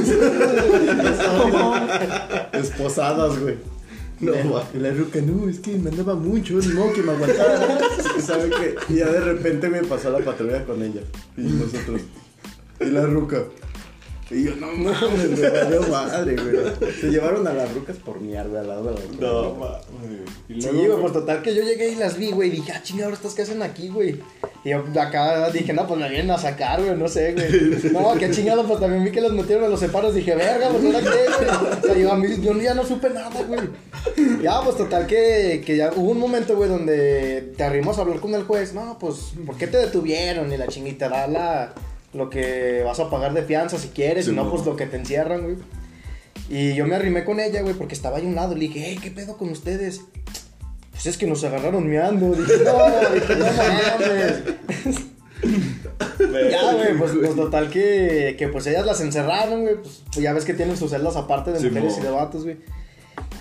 [2.52, 3.56] Esposadas, güey.
[4.20, 4.64] No, Y la- va.
[4.74, 7.12] y la ruca, no, es que me andaba mucho, no, que me
[8.22, 11.00] sabe que, y ya de repente me pasó la patrulla con ella.
[11.38, 12.02] Y nosotros.
[12.80, 13.44] Y la ruca.
[14.30, 16.92] Y yo, no mames, me valió madre, güey.
[17.00, 19.26] Se llevaron a las rucas por güey, al lado de la ruca.
[19.26, 20.64] No, mames.
[20.64, 22.48] Sí, güey, pues total que yo llegué y las vi, güey.
[22.48, 24.20] Y dije, ah, chingada, ¿estas qué hacen aquí, güey?
[24.64, 27.92] Y yo acá dije, no, pues me vienen a sacar, güey, no sé, güey.
[27.92, 30.14] No, qué chingado, pues también vi que los metieron a los separos.
[30.14, 31.78] Dije, verga, pues ahora qué, güey.
[31.78, 33.60] O sea, yo, a mí, yo ya no supe nada, güey.
[34.42, 38.20] Ya, pues total que, que ya hubo un momento, güey, donde te arrimos a hablar
[38.20, 38.74] con el juez.
[38.74, 40.52] No, pues, ¿por qué te detuvieron?
[40.52, 41.74] Y la chinguita da la,
[42.12, 44.86] lo que vas a pagar de fianza si quieres, Sí, y no, pues lo que
[44.86, 45.56] te encierran, güey.
[46.48, 48.54] Y yo me arrimé con ella, güey, porque estaba ahí a un lado.
[48.54, 50.00] Le dije, hey, ¿qué pedo con ustedes?
[50.90, 52.32] Pues es que nos agarraron meando.
[52.32, 54.42] Dije, no, dije, no mames.
[56.50, 59.76] ya, güey, pues, pues, total que, que pues ellas las encerraron, güey.
[59.76, 62.42] Pues, pues, ya ves que tienen sus celdas aparte de Sí, mujeres y de vatos,
[62.42, 62.58] güey.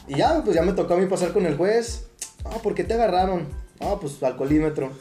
[0.08, 2.08] Y ya, pues ya me tocó a mí pasar con el juez.
[2.46, 3.48] Ah, ¿por qué te agarraron?
[3.80, 4.92] Ah, pues alcoholímetro.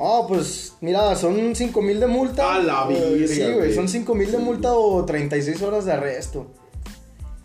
[0.00, 2.54] Ah, pues mira, son 5 mil de multa.
[2.54, 5.92] A la Eh, virga, Sí, güey, son 5 mil de multa o 36 horas de
[5.92, 6.46] arresto.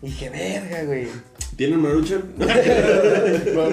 [0.02, 1.08] Y dije, verga, güey.
[1.56, 1.88] ¿Tienen no,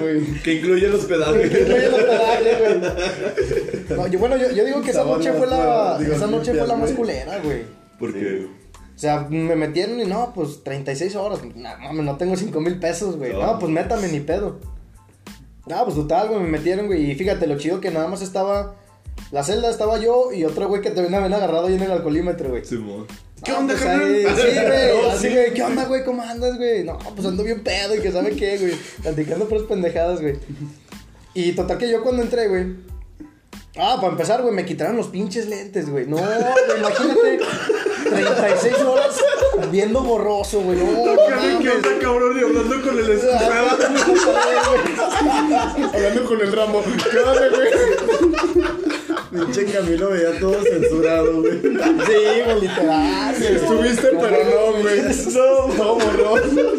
[0.00, 0.24] güey.
[0.42, 1.44] Que incluye el hospedaje.
[1.44, 3.98] Estoy en el hospedaje, güey.
[3.98, 6.66] No, yo, bueno, yo, yo digo que esa noche fue la, digo, esa noche fue
[6.66, 6.96] la más güey.
[6.96, 7.62] culera, güey.
[7.98, 8.46] Porque.
[8.94, 11.40] O sea, me metieron y no, pues 36 horas.
[11.54, 13.32] No, mames, no tengo 5 mil pesos, güey.
[13.32, 14.60] No, pues métame ni pedo.
[15.66, 17.10] No, pues total, güey, me metieron, güey.
[17.10, 18.76] Y fíjate, lo chido que nada más estaba.
[19.30, 22.50] La celda estaba yo y otro güey que también habían agarrado ahí en el alcoholímetro,
[22.50, 22.64] güey.
[22.64, 23.06] Simón.
[23.42, 25.02] ¿Qué Ah, onda, pues, ahí- Sí, güey.
[25.02, 25.34] No, así, sí.
[25.34, 25.54] güey.
[25.54, 26.04] ¿Qué onda, güey?
[26.04, 26.84] ¿Cómo andas, güey?
[26.84, 28.72] No, pues ando bien pedo y que sabe qué, güey.
[29.02, 30.36] Platicando puras pendejadas, güey.
[31.34, 32.66] Y total que yo cuando entré, güey.
[33.76, 36.06] Ah, para empezar, güey, me quitaron los pinches lentes, güey.
[36.06, 37.40] No, güey, imagínate.
[38.08, 39.16] 36 horas
[39.72, 40.78] viendo borroso, güey.
[40.78, 41.16] No, no
[41.60, 42.38] ¿Qué onda, cabrón?
[42.38, 43.64] Y hablando con el escudero.
[45.92, 46.82] Hablando con el ramo.
[47.10, 47.70] ¿Qué onda, güey?
[49.32, 51.60] Pinche Camilo veía todo censurado, güey.
[51.60, 53.34] Sí, güey, literal.
[53.42, 55.00] Estuviste, pero no, güey.
[55.34, 56.72] No, no, borroso.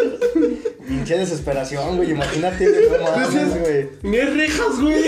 [0.87, 2.11] Pinche desesperación, güey.
[2.11, 3.89] Imagínate, güey, no mames, güey.
[4.03, 5.03] Ni rejas, güey.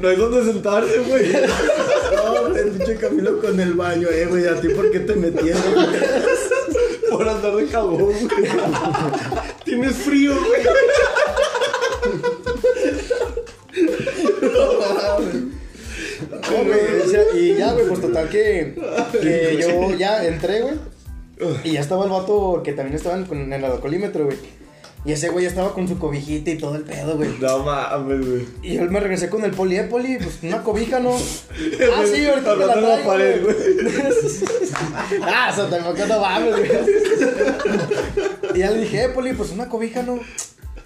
[0.00, 1.32] No hay dónde sentarse, güey.
[2.14, 4.46] No, el pinche Camilo con el baño, eh, güey.
[4.46, 5.86] ¿A ti por qué te metieron, güey?
[7.10, 8.28] Por andar de cagón, güey.
[9.64, 10.62] Tienes frío, güey.
[16.50, 18.74] No, güey, o sea, y ya, güey, pues total que,
[19.20, 20.74] que yo ya entré, güey.
[21.64, 24.36] Y ya estaba el vato que también estaba en, con- en el alcoholímetro, güey.
[25.04, 27.30] Y ese güey ya estaba con su cobijita y todo el pedo, güey.
[27.40, 28.46] No mames, güey.
[28.62, 31.10] Y yo me regresé con el poli, eh, poli, pues una cobija, ¿no?
[31.16, 33.56] ah, sí, ahorita te Hablando la en la traigo, pared, güey.
[35.22, 36.70] ah, eso tampoco no mames, güey.
[38.54, 40.20] y ya le dije, eh, poli, pues una cobija, ¿no?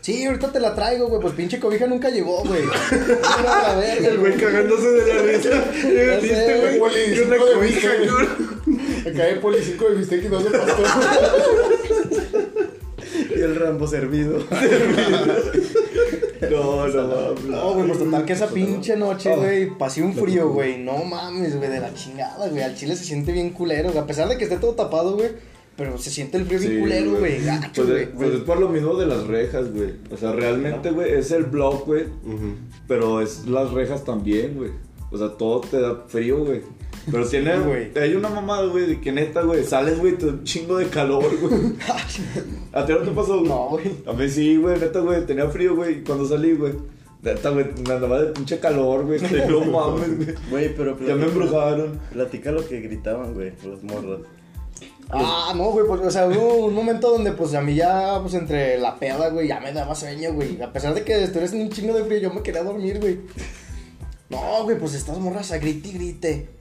[0.00, 1.20] Sí, ahorita te la traigo, güey.
[1.20, 2.62] Pues pinche cobija nunca llegó, güey.
[2.62, 5.64] Mira la verga, El güey cagándose de la risa.
[6.22, 7.12] ¿Viste, güey?
[7.12, 8.56] Y una de cobija, cabrón.
[9.06, 10.86] Acá hay poli 5 de bistec y dos de pastor.
[13.46, 14.38] El Rambo servido.
[16.50, 17.44] No, no mames.
[17.46, 20.78] No, güey, pues total que esa pinche noche, güey, pasé un frío, güey.
[20.78, 22.62] No mames, güey, de la chingada, güey.
[22.62, 23.98] Al chile se siente bien culero, güey.
[23.98, 25.30] A pesar de que esté todo tapado, güey.
[25.76, 27.36] Pero se siente el frío bien Sí, culero, güey.
[27.36, 28.12] Pues, Gacho, es- güey.
[28.12, 29.94] pues es por lo mismo de las rejas, güey.
[30.10, 32.04] O sea, realmente, güey, es el blog, güey.
[32.86, 34.70] Pero es las rejas también, güey.
[35.10, 36.60] O sea, todo te da frío, güey.
[37.10, 37.96] Pero tiene, güey.
[37.96, 41.24] hay una mamada, güey, de que neta, güey, sales, güey, te un chingo de calor,
[41.40, 41.74] güey.
[42.72, 43.38] ¿A ti no te pasó?
[43.38, 43.48] güey?
[43.48, 43.92] No, güey.
[44.06, 46.72] A mí sí, güey, neta, güey, tenía frío, güey, y cuando salí, güey.
[47.22, 50.34] Neta, güey, me andaba de pinche calor, güey, que no mames, güey.
[50.50, 52.00] Güey, pero Ya me embrujaron.
[52.12, 54.20] Platica lo que gritaban, güey, los morros.
[55.08, 58.34] Ah, no, güey, pues, o sea, hubo un momento donde, pues, a mí ya, pues,
[58.34, 60.60] entre la peda, güey, ya me daba sueño, güey.
[60.60, 63.20] A pesar de que estuviera haciendo un chingo de frío, yo me quería dormir, güey.
[64.28, 66.55] No, güey, pues, estas morras a grite y grite.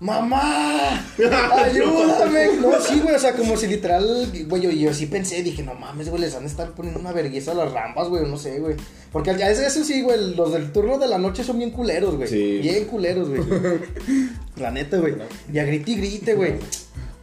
[0.00, 1.04] ¡Mamá!
[1.56, 2.48] ¡Ayúdame!
[2.60, 5.74] No, sí, güey, o sea, como si literal, güey, yo, yo sí pensé, dije, no
[5.74, 8.60] mames, güey, les van a estar poniendo una vergüenza a las rampas, güey, no sé,
[8.60, 8.76] güey.
[9.12, 12.16] Porque ya eso, eso sí, güey, los del turno de la noche son bien culeros,
[12.16, 12.28] güey.
[12.28, 12.58] Sí.
[12.62, 13.42] Bien culeros, güey.
[14.56, 15.14] La neta, güey.
[15.52, 16.54] Y a grite y grite, güey.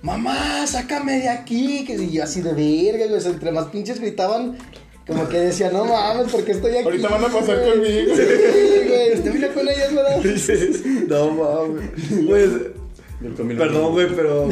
[0.02, 1.84] Mamá, sácame de aquí.
[1.86, 3.18] Que yo así de verga, güey.
[3.18, 4.58] O sea, entre más pinches gritaban,
[5.08, 6.84] como que decía, no mames, ¿por qué estoy aquí?
[6.86, 8.16] Ahorita van a pasar güey?" conmigo.
[8.16, 9.14] Sí, güey.
[9.14, 10.22] Usted vino con ellas, ¿verdad?
[11.08, 11.90] No mames.
[13.38, 13.64] Camilo.
[13.64, 14.50] perdón, güey, pero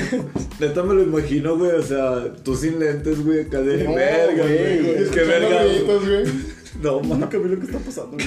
[0.59, 4.43] neta me lo imagino, güey, o sea, tú sin lentes, güey, acá de No, verga,
[4.43, 4.95] güey, güey.
[5.03, 5.63] Es que Escuchando verga.
[5.99, 6.25] güey.
[6.83, 7.29] No No, mames.
[7.29, 8.17] Camilo, ¿qué está pasando?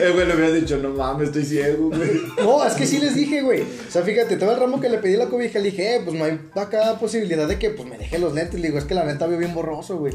[0.00, 2.20] Eh, güey, le había dicho, no mames, estoy ciego, güey.
[2.38, 3.62] No, es que sí les dije, güey.
[3.62, 6.16] O sea, fíjate, todo el ramo que le pedí la cobija, le dije, eh, pues
[6.16, 8.60] no hay acá posibilidad de que pues me deje los lentes.
[8.60, 10.12] Le digo, es que la neta veo bien borroso, güey.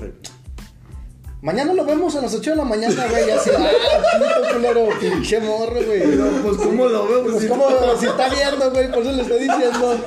[1.41, 3.30] Mañana lo vemos a las 8 de la mañana, güey.
[3.32, 3.70] Así, ah,
[4.18, 6.01] puto culero, pinche morro, güey.
[6.41, 7.24] pues, ¿cómo lo veo?
[7.24, 7.66] Pues como
[7.99, 9.99] si está viendo, güey, por eso le estoy diciendo.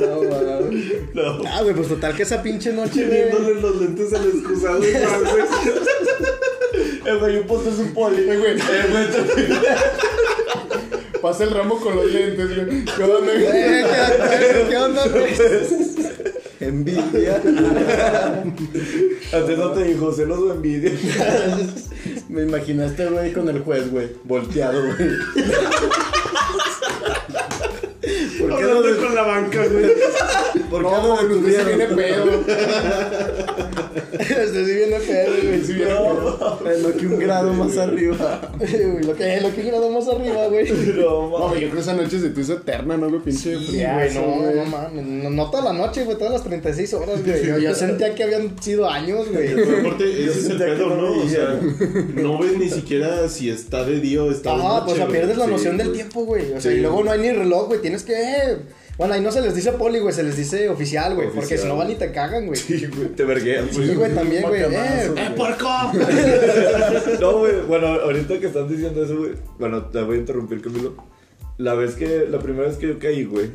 [0.00, 0.84] No, mames.
[1.14, 1.42] No.
[1.48, 3.24] Ah, güey, pues total que esa pinche noche, güey.
[3.30, 4.92] Viéndole los lentes al excusado, güey.
[7.04, 8.22] Eh, güey, un posto es un poli.
[8.22, 8.52] Eh, güey.
[8.52, 9.54] Eh, güey, te-
[11.20, 12.84] Pasa el ramo con los lentes, güey.
[12.84, 13.52] ¿Qué onda, Eh, güey?
[14.40, 15.32] ¿qué, qué onda, güey?
[16.60, 17.40] Envidia.
[19.32, 20.92] Antes no te dijo celos o envidia.
[22.28, 24.08] Me imaginaste, güey, con el juez, güey.
[24.24, 24.96] Volteado, güey.
[28.52, 29.86] ¿Por qué no con la banca, güey.
[30.70, 32.44] ¿Por qué No, no usted se viene pedo.
[33.92, 35.64] Sí viene pedo, güey.
[35.64, 36.60] Sí viene pedo.
[36.74, 38.52] En lo que un grado más arriba.
[38.58, 40.70] Güey, Lo que, lo que grado más arriba, güey.
[40.70, 43.20] No, No, güey, yo creo que esa noche se te hizo eterna, ¿no, güey?
[43.22, 44.56] Pinche Sí, güey, no, güey.
[44.56, 45.04] no mames.
[45.06, 47.46] No, no toda la noche, güey, todas las 36 horas, güey.
[47.46, 49.54] Yo, yo sentía que habían sido años, güey.
[49.54, 51.22] Pero aparte, ese es el pedo, no ¿no?
[51.22, 51.60] O sea,
[52.14, 54.80] no ves ni siquiera si está de día o está de noche.
[54.84, 56.52] pues o sea, pierdes la Sí, noción del tiempo, güey.
[56.52, 57.06] O sea, Sí, y luego güey.
[57.06, 57.80] no hay ni reloj, güey.
[57.80, 58.14] Tienes que.
[58.98, 61.30] Bueno, ahí no se les dice poli, güey, se les dice oficial, güey.
[61.30, 62.58] Porque si no van y te cagan, güey.
[62.58, 63.88] Sí, güey, te verguean, güey.
[63.88, 64.62] Sí, güey, también, güey.
[64.62, 65.52] Eh, eh, güey.
[67.20, 69.32] No, güey, bueno, ahorita que están diciendo eso, güey.
[69.58, 70.94] Bueno, te voy a interrumpir, Camilo.
[71.58, 73.50] La vez que, la primera vez que yo caí, güey.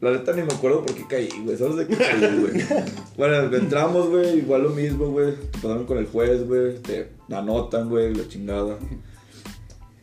[0.00, 1.56] La neta ni me acuerdo por qué caí, güey.
[1.56, 2.64] ¿Sabes de qué caí, güey?
[3.16, 5.34] Bueno, entramos, güey, igual lo mismo, güey.
[5.52, 6.78] Pasaron con el juez, güey.
[6.82, 8.78] Te anotan, güey, la chingada.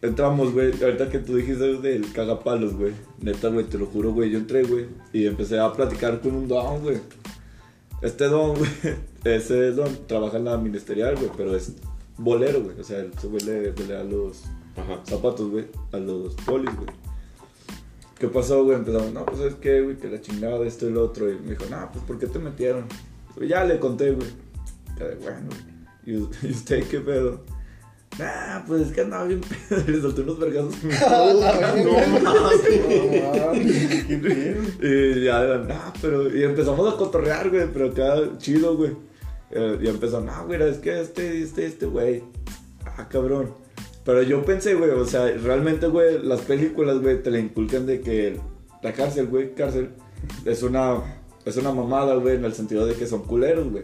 [0.06, 0.72] Entramos, güey.
[0.84, 2.94] Ahorita que tú dijiste del cagapalos, güey.
[3.22, 4.30] Neta, güey, te lo juro, güey.
[4.32, 4.86] Yo entré, güey.
[5.14, 6.98] Y empecé a platicar con un don, güey.
[8.02, 8.70] Este don, güey.
[9.24, 11.30] Ese don trabaja en la ministerial, güey.
[11.36, 11.74] Pero es
[12.18, 12.80] bolero, güey.
[12.80, 14.44] O sea, ese güey le, le da los
[14.78, 15.02] Ajá.
[15.06, 15.66] zapatos, güey.
[15.92, 16.90] A los polis, güey.
[18.20, 18.78] ¿Qué pasó, güey?
[18.78, 21.30] Empezamos, no, pues es que, güey, que la chingada, esto y lo otro.
[21.32, 22.86] Y me dijo, no, pues ¿por qué te metieron?
[23.42, 24.28] Y ya le conté, güey.
[24.98, 25.76] Quedé, bueno, güey.
[26.06, 27.42] ¿Y u- ¿Y usted qué pedo?
[28.18, 29.84] Nah, pues es que andaba bien pedo.
[29.88, 30.76] Le solté unos vergazos.
[34.82, 36.36] Y ya, nah, pero.
[36.36, 38.96] Y empezamos a cotorrear, güey, pero acá chido, güey.
[39.52, 42.24] Eh, y empezó, no, güey, es que este, este, este, güey.
[42.86, 43.54] Ah, cabrón.
[44.06, 48.02] Pero yo pensé, güey, o sea, realmente, güey, las películas, güey, te la inculcan de
[48.02, 48.40] que
[48.82, 49.90] la cárcel, güey, cárcel,
[50.46, 51.02] es una.
[51.46, 53.84] Es una mamada, güey, en el sentido de que son culeros, güey.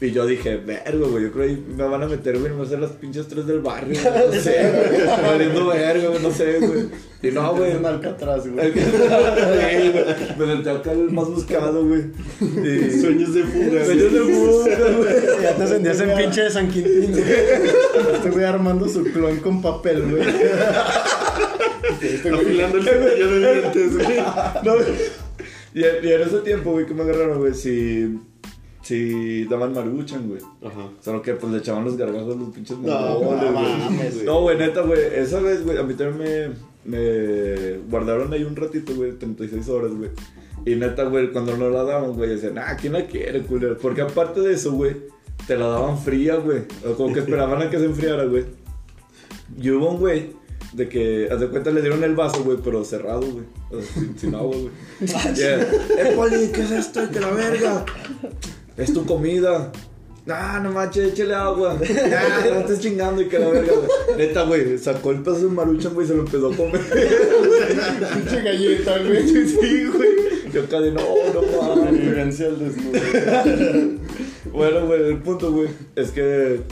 [0.00, 2.64] Y yo dije, verga, güey, yo creo que ahí me van a meter, güey, no
[2.64, 6.58] sé, las pinches tres del barrio, güey, no sé, güey, valiendo verga, güey, no sé,
[6.58, 6.88] güey.
[7.20, 7.72] Y no, güey.
[7.72, 8.72] En Alcatraz, güey.
[10.38, 12.02] Me senté acá el más buscado, güey.
[12.40, 13.00] Y...
[13.00, 13.84] Sueños de fuga.
[13.84, 15.42] Sueños de fuga, güey.
[15.42, 17.24] Ya te sentías en pinche de San Quintín, güey.
[18.14, 20.22] Este güey armando su clon con papel, güey.
[21.90, 24.18] Afilando el cepillo de dientes, güey.
[24.62, 25.27] No, güey.
[25.74, 28.18] Y, y en ese tiempo, güey, que me agarraron, güey, si...
[28.82, 30.40] Si daban maruchan, güey.
[30.64, 30.88] Ajá.
[31.02, 33.52] Solo que pues le echaban los gargajos a los pinches No, güey.
[33.52, 35.00] mames, No, güey, neta, güey.
[35.14, 36.54] Esa vez, güey, a mí también
[36.86, 40.10] me, me guardaron ahí un ratito, güey, 36 horas, güey.
[40.64, 43.76] Y neta, güey, cuando no la daban, güey, decían, ah, ¿quién la quiere, culero?
[43.76, 44.96] Porque aparte de eso, güey,
[45.46, 46.62] te la daban fría, güey.
[46.86, 48.44] O como que esperaban a que se enfriara, güey.
[49.60, 50.30] Y hubo un güey
[50.72, 53.44] de que, haz de cuenta, le dieron el vaso, güey, pero cerrado, güey.
[53.70, 55.34] O sea, sin, sin agua, güey.
[55.34, 55.62] Yeah.
[55.62, 57.08] Eh, Poli, ¿qué es esto?
[57.10, 57.84] ¡Que la verga!
[58.76, 59.72] Es tu comida.
[60.28, 61.78] Ah, no manches, échale agua.
[61.88, 64.18] Ah, no estés chingando y que la verga, güey.
[64.18, 66.80] Neta, güey, sacó el pedazo de maruchan, güey, y se lo empezó a comer.
[68.14, 69.28] Pinche galleta, güey.
[69.28, 70.10] sí, güey.
[70.52, 71.02] Yo acá de no,
[71.32, 71.92] no mames.
[71.92, 73.98] Vivencia al desnudo.
[74.52, 76.62] Bueno, güey, el punto, güey, es que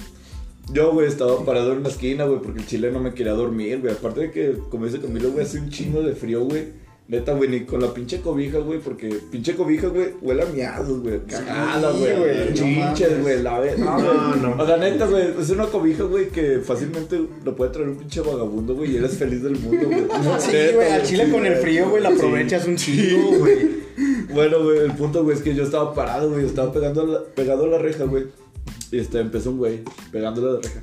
[0.72, 3.80] yo, güey, estaba parado en una esquina, güey, porque el chile no me quería dormir,
[3.80, 3.92] güey.
[3.92, 6.86] Aparte de que, como dice Camilo, güey, hace un chingo de frío, güey.
[7.08, 11.00] Neta, güey, ni con la pinche cobija, güey, porque pinche cobija, güey, huele a miados,
[11.02, 11.20] güey.
[11.28, 13.76] Cagada, güey, güey, no Chinches, güey, la ve.
[13.78, 14.60] No, no.
[14.60, 18.20] O sea, neta, güey, es una cobija, güey, que fácilmente lo puede traer un pinche
[18.22, 20.00] vagabundo, güey, y eres feliz del mundo, güey.
[20.40, 22.16] Sí, Neta, güey, al chile sí, con el frío, güey, la Sí.
[22.16, 23.86] aprovechas un chingo, güey.
[24.34, 27.66] Bueno, güey, el punto, güey, es que yo estaba parado, güey, estaba pegando la, pegado
[27.66, 28.24] a la reja, güey.
[28.92, 29.82] Y este, empezó un güey
[30.12, 30.82] pegándole la reja.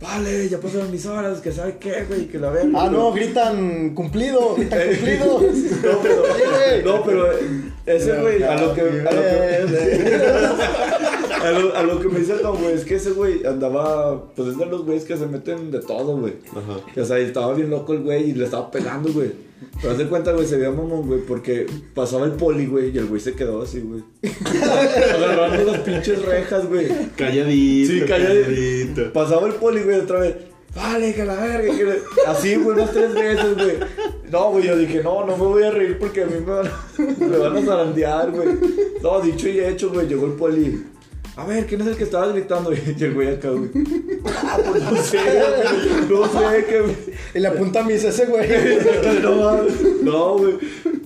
[0.00, 2.72] Vale, ya pasaron mis horas, que sabe qué, güey, que la ven.
[2.76, 5.40] Ah, no, gritan cumplido, gritan cumplido.
[5.82, 6.22] No, pero,
[6.84, 7.32] no, pero
[7.84, 10.14] ese güey, a lo que, a lo que,
[11.42, 14.50] a lo, a lo que me dice no, güey, es que ese güey andaba, pues
[14.50, 16.34] es de los güeyes que se meten de todo, güey.
[16.50, 17.00] Ajá.
[17.00, 19.47] O sea, y estaba bien loco el güey y le estaba pegando, güey.
[19.80, 22.98] Pero haz de cuenta, güey, se veía mamón, güey, porque pasaba el poli, güey, y
[22.98, 24.02] el güey se quedó así, güey.
[25.14, 26.88] Agarrando las pinches rejas, güey.
[27.16, 27.92] Calladito.
[27.92, 29.12] Sí, calladito.
[29.12, 30.34] Pasaba el poli, güey, otra vez.
[30.74, 33.76] Vale, que la verga, que Así, güey, unas tres veces, güey.
[34.30, 36.66] No, güey, yo dije, no, no me voy a reír porque a mí me van,
[36.66, 36.88] a-
[37.24, 38.48] me van a zarandear, güey.
[39.02, 40.84] No, dicho y hecho, güey, llegó el poli.
[41.38, 42.72] A ver, ¿quién es el que estaba gritando?
[42.98, 43.70] Y el güey acá, güey.
[44.26, 46.08] Ah, pues no sé, güey.
[46.10, 47.38] No sé, que...
[47.38, 48.48] Y le apunta a mis ese, güey.
[49.22, 50.02] No, mames.
[50.02, 50.54] no, güey.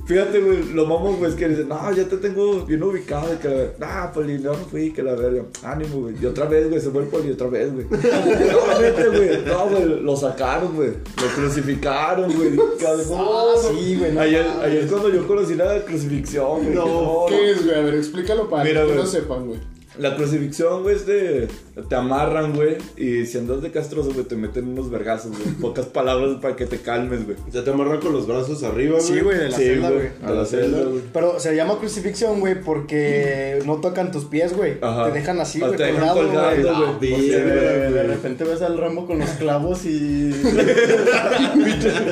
[0.07, 3.37] Fíjate, güey, lo mamón, güey, es que dicen, no, ya te tengo bien ubicado, y
[3.37, 6.47] que la verga, nah, poli, no, no fui, que la verga, ánimo, güey, y otra
[6.47, 10.17] vez, güey, se fue el poli, otra vez, güey, no, vete, güey, no, güey, lo
[10.17, 15.27] sacaron, güey, lo crucificaron, güey, cabrón, Ah, sí, güey, no ayer, ayer es cuando yo
[15.27, 17.79] conocí la crucifixión, güey, No, ¿qué es, güey?
[17.79, 19.61] A ver, explícalo para Mira, que no sepan, güey.
[19.99, 21.49] La crucifixión, güey, es de.
[21.89, 22.77] Te amarran, güey.
[22.97, 25.55] Y si andas de castroso, güey, te meten unos vergazos, güey.
[25.61, 27.37] Pocas palabras para que te calmes, güey.
[27.53, 29.07] Ya te amarran con los brazos arriba, güey.
[29.07, 30.01] Sí, güey, de la Sí, celda, güey.
[30.01, 30.13] güey.
[30.23, 31.03] A la celda, güey.
[31.13, 34.79] Pero se llama crucifixión, güey, porque no tocan tus pies, güey.
[34.81, 35.07] Ajá.
[35.13, 36.63] Te dejan así, güey, te dejan colgado, güey.
[37.11, 37.35] güey.
[37.35, 40.31] Ah, de repente ves al Rambo con los clavos y.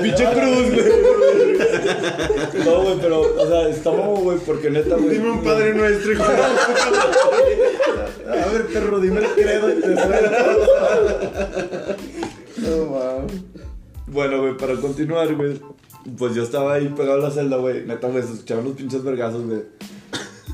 [0.02, 0.90] Pinche cruz, güey.
[2.64, 5.10] No, güey, pero, o sea, estamos, güey, porque neta, güey.
[5.10, 6.24] Dime un padre nuestro, hijo.
[8.32, 10.30] A ver, perro, dime el credo y te suelto.
[12.58, 13.42] No mames.
[14.06, 15.60] Bueno, güey, para continuar, güey.
[16.18, 17.86] Pues yo estaba ahí pegado a la celda, güey.
[17.86, 19.62] Neta, güey, se escuchaban los pinches vergazos, güey.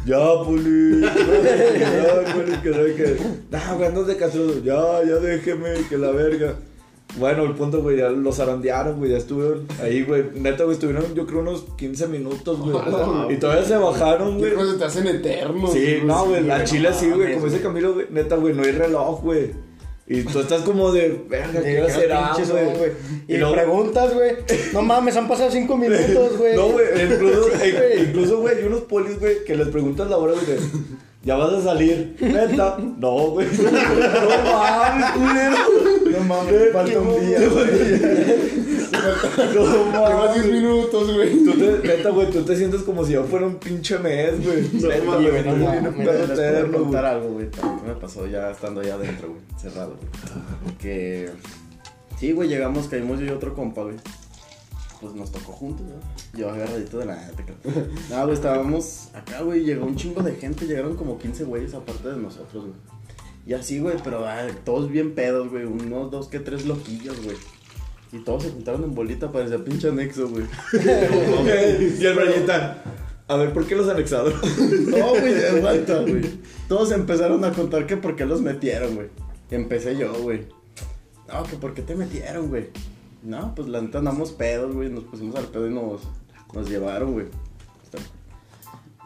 [0.05, 1.01] Ya, puli.
[1.01, 3.17] Ya, puli, que sabe que.
[3.51, 4.63] Nah, güey, andas de.
[4.63, 6.57] Ya, ya déjeme, que la verga.
[7.19, 10.25] Bueno, el punto, güey, ya los zarandearon, güey, ya estuvieron ahí, güey.
[10.35, 12.77] Neta, güey, estuvieron yo creo unos 15 minutos, güey.
[13.31, 14.53] Y todavía se bajaron, güey.
[14.53, 15.73] se te hacen eternos.
[15.73, 18.73] Sí, no, güey, la chile sí, güey, como dice Camilo, güey, neta, güey, no hay
[18.73, 19.53] reloj, güey.
[20.09, 22.93] Y tú estás como de, verga, ¿qué hora será, güey?
[23.27, 24.37] Y, Y preguntas, güey.
[24.73, 26.55] No mames, han pasado cinco minutos, güey.
[26.55, 28.03] No, güey, incluso, Sí, güey.
[28.05, 30.59] incluso, güey, hay unos polis, güey, que les preguntas la hora, güey, de,
[31.27, 35.57] ya vas a salir, neta, no, güey, no mames, culero,
[36.13, 37.67] No mames, falta un día, güey.
[39.55, 41.45] no Llevas 10 mames, minutos, güey.
[41.45, 44.71] tú te, neta, güey, tú te sientes como si ya fuera un pinche mes, güey,
[44.73, 47.49] neta, mames, güey, no no, mames, un puedo eterno, contar algo, güey,
[47.85, 50.77] me pasó ya estando allá adentro, güey, cerrado, güey.
[50.79, 51.31] Que.
[52.21, 53.97] Sí, güey, llegamos, caímos yo y otro compa, güey.
[55.07, 56.37] Pues nos tocó juntos, ¿no?
[56.37, 57.31] Yo agarradito de la.
[58.11, 62.09] No, güey, estábamos acá, güey, llegó un chingo de gente, llegaron como 15 güeyes aparte
[62.09, 62.77] de nosotros, güey.
[63.47, 67.37] Y así, güey, pero ah, todos bien pedos, güey, unos, dos, que tres loquillos, güey.
[68.11, 70.45] Y todos se juntaron en bolita, parecía pinche anexo, güey.
[72.01, 72.83] y el rayita,
[73.29, 74.35] a ver, ¿por qué los anexados?
[74.89, 76.23] No, güey, aguanta, güey.
[76.67, 79.07] Todos empezaron a contar que por qué los metieron, güey.
[79.53, 80.49] Empecé yo, güey.
[81.29, 82.71] No, que por qué te metieron, güey.
[83.23, 84.91] No, pues la neta andamos pedos, güey.
[84.91, 86.03] Nos pusimos al pedo y nos,
[86.55, 87.27] nos llevaron, güey.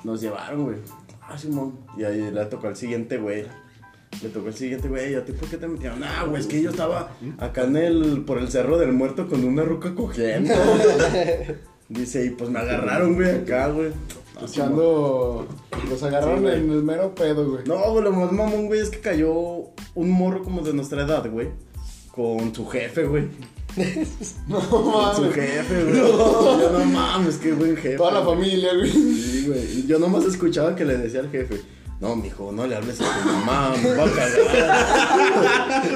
[0.05, 0.77] Nos llevaron, güey.
[1.23, 1.79] Ah, Simón.
[1.97, 3.45] Y ahí le tocó al siguiente, güey.
[4.23, 5.13] Le tocó al siguiente, güey.
[5.13, 6.03] ¿Y a ti por qué te metieron?
[6.03, 9.45] Ah, güey, es que yo estaba acá en el, por el cerro del muerto con
[9.45, 10.55] una ruca cogiendo.
[11.89, 13.91] Dice, y pues me agarraron, güey, acá, güey.
[13.91, 14.49] Simón.
[14.49, 15.49] Echando.
[15.89, 17.65] Los agarraron Sí, en el mero pedo, güey.
[17.67, 19.33] No, güey, lo más mamón, güey, es que cayó
[19.95, 21.49] un morro como de nuestra edad, güey.
[22.13, 23.29] Con su jefe, güey.
[24.49, 25.35] No Con su mames.
[25.35, 25.97] jefe, güey.
[25.97, 27.97] Yo no mames, qué buen jefe.
[27.97, 28.91] Toda la familia, güey.
[28.91, 29.87] Sí, güey.
[29.87, 31.61] Yo nomás escuchaba que le decía al jefe.
[32.01, 35.51] No, mijo, no le hables a tu mamá, me va a cagar.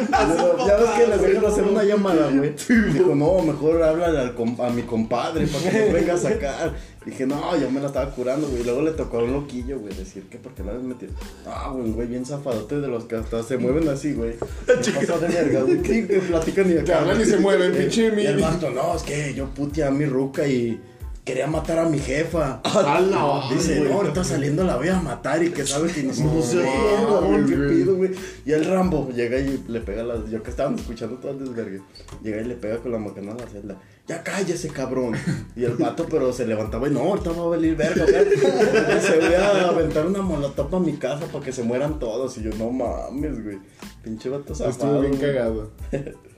[0.66, 2.54] Ya ves que les dejan hacer una llamada, güey.
[2.92, 6.74] Dijo, no, mejor háblale al a mi compadre para que nos venga a sacar.
[7.04, 8.64] Dije, no, yo me la estaba curando, güey.
[8.64, 11.12] Luego le tocó a un loquillo, güey, decir que porque la habías metido.
[11.46, 14.34] Ah, güey, güey, bien zafadote de los que hasta se mueven así, güey.
[14.66, 15.82] ¿Qué pasó de verga, güey?
[15.82, 16.84] ¿Qué, que platican y acá?
[16.84, 19.84] Que hablan y se mueven, pinche Y el mi- vato, no, es que yo puteé
[19.84, 20.80] a mi ruca y
[21.24, 22.60] quería matar a mi jefa.
[22.64, 26.12] Ah, no, Dice, no, ahorita saliendo la voy a matar y que sabe que No,
[26.42, 28.10] se pido, güey.
[28.44, 30.30] Y el Rambo llega y le pega las.
[30.30, 31.80] Yo que estaban escuchando todo el desvergue.
[32.22, 33.80] Llega y le pega con la macana a la celda.
[34.06, 35.14] Ya cállese, cabrón.
[35.56, 39.00] Y el vato, pero se levantaba y no, ahorita va a venir verga, güey.
[39.00, 42.36] Se voy a aventar una molotov a mi casa para que se mueran todos.
[42.36, 43.58] Y yo, no mames, güey.
[44.02, 44.70] Pinche vato zafado.
[44.70, 45.70] Estuvo bien cagado.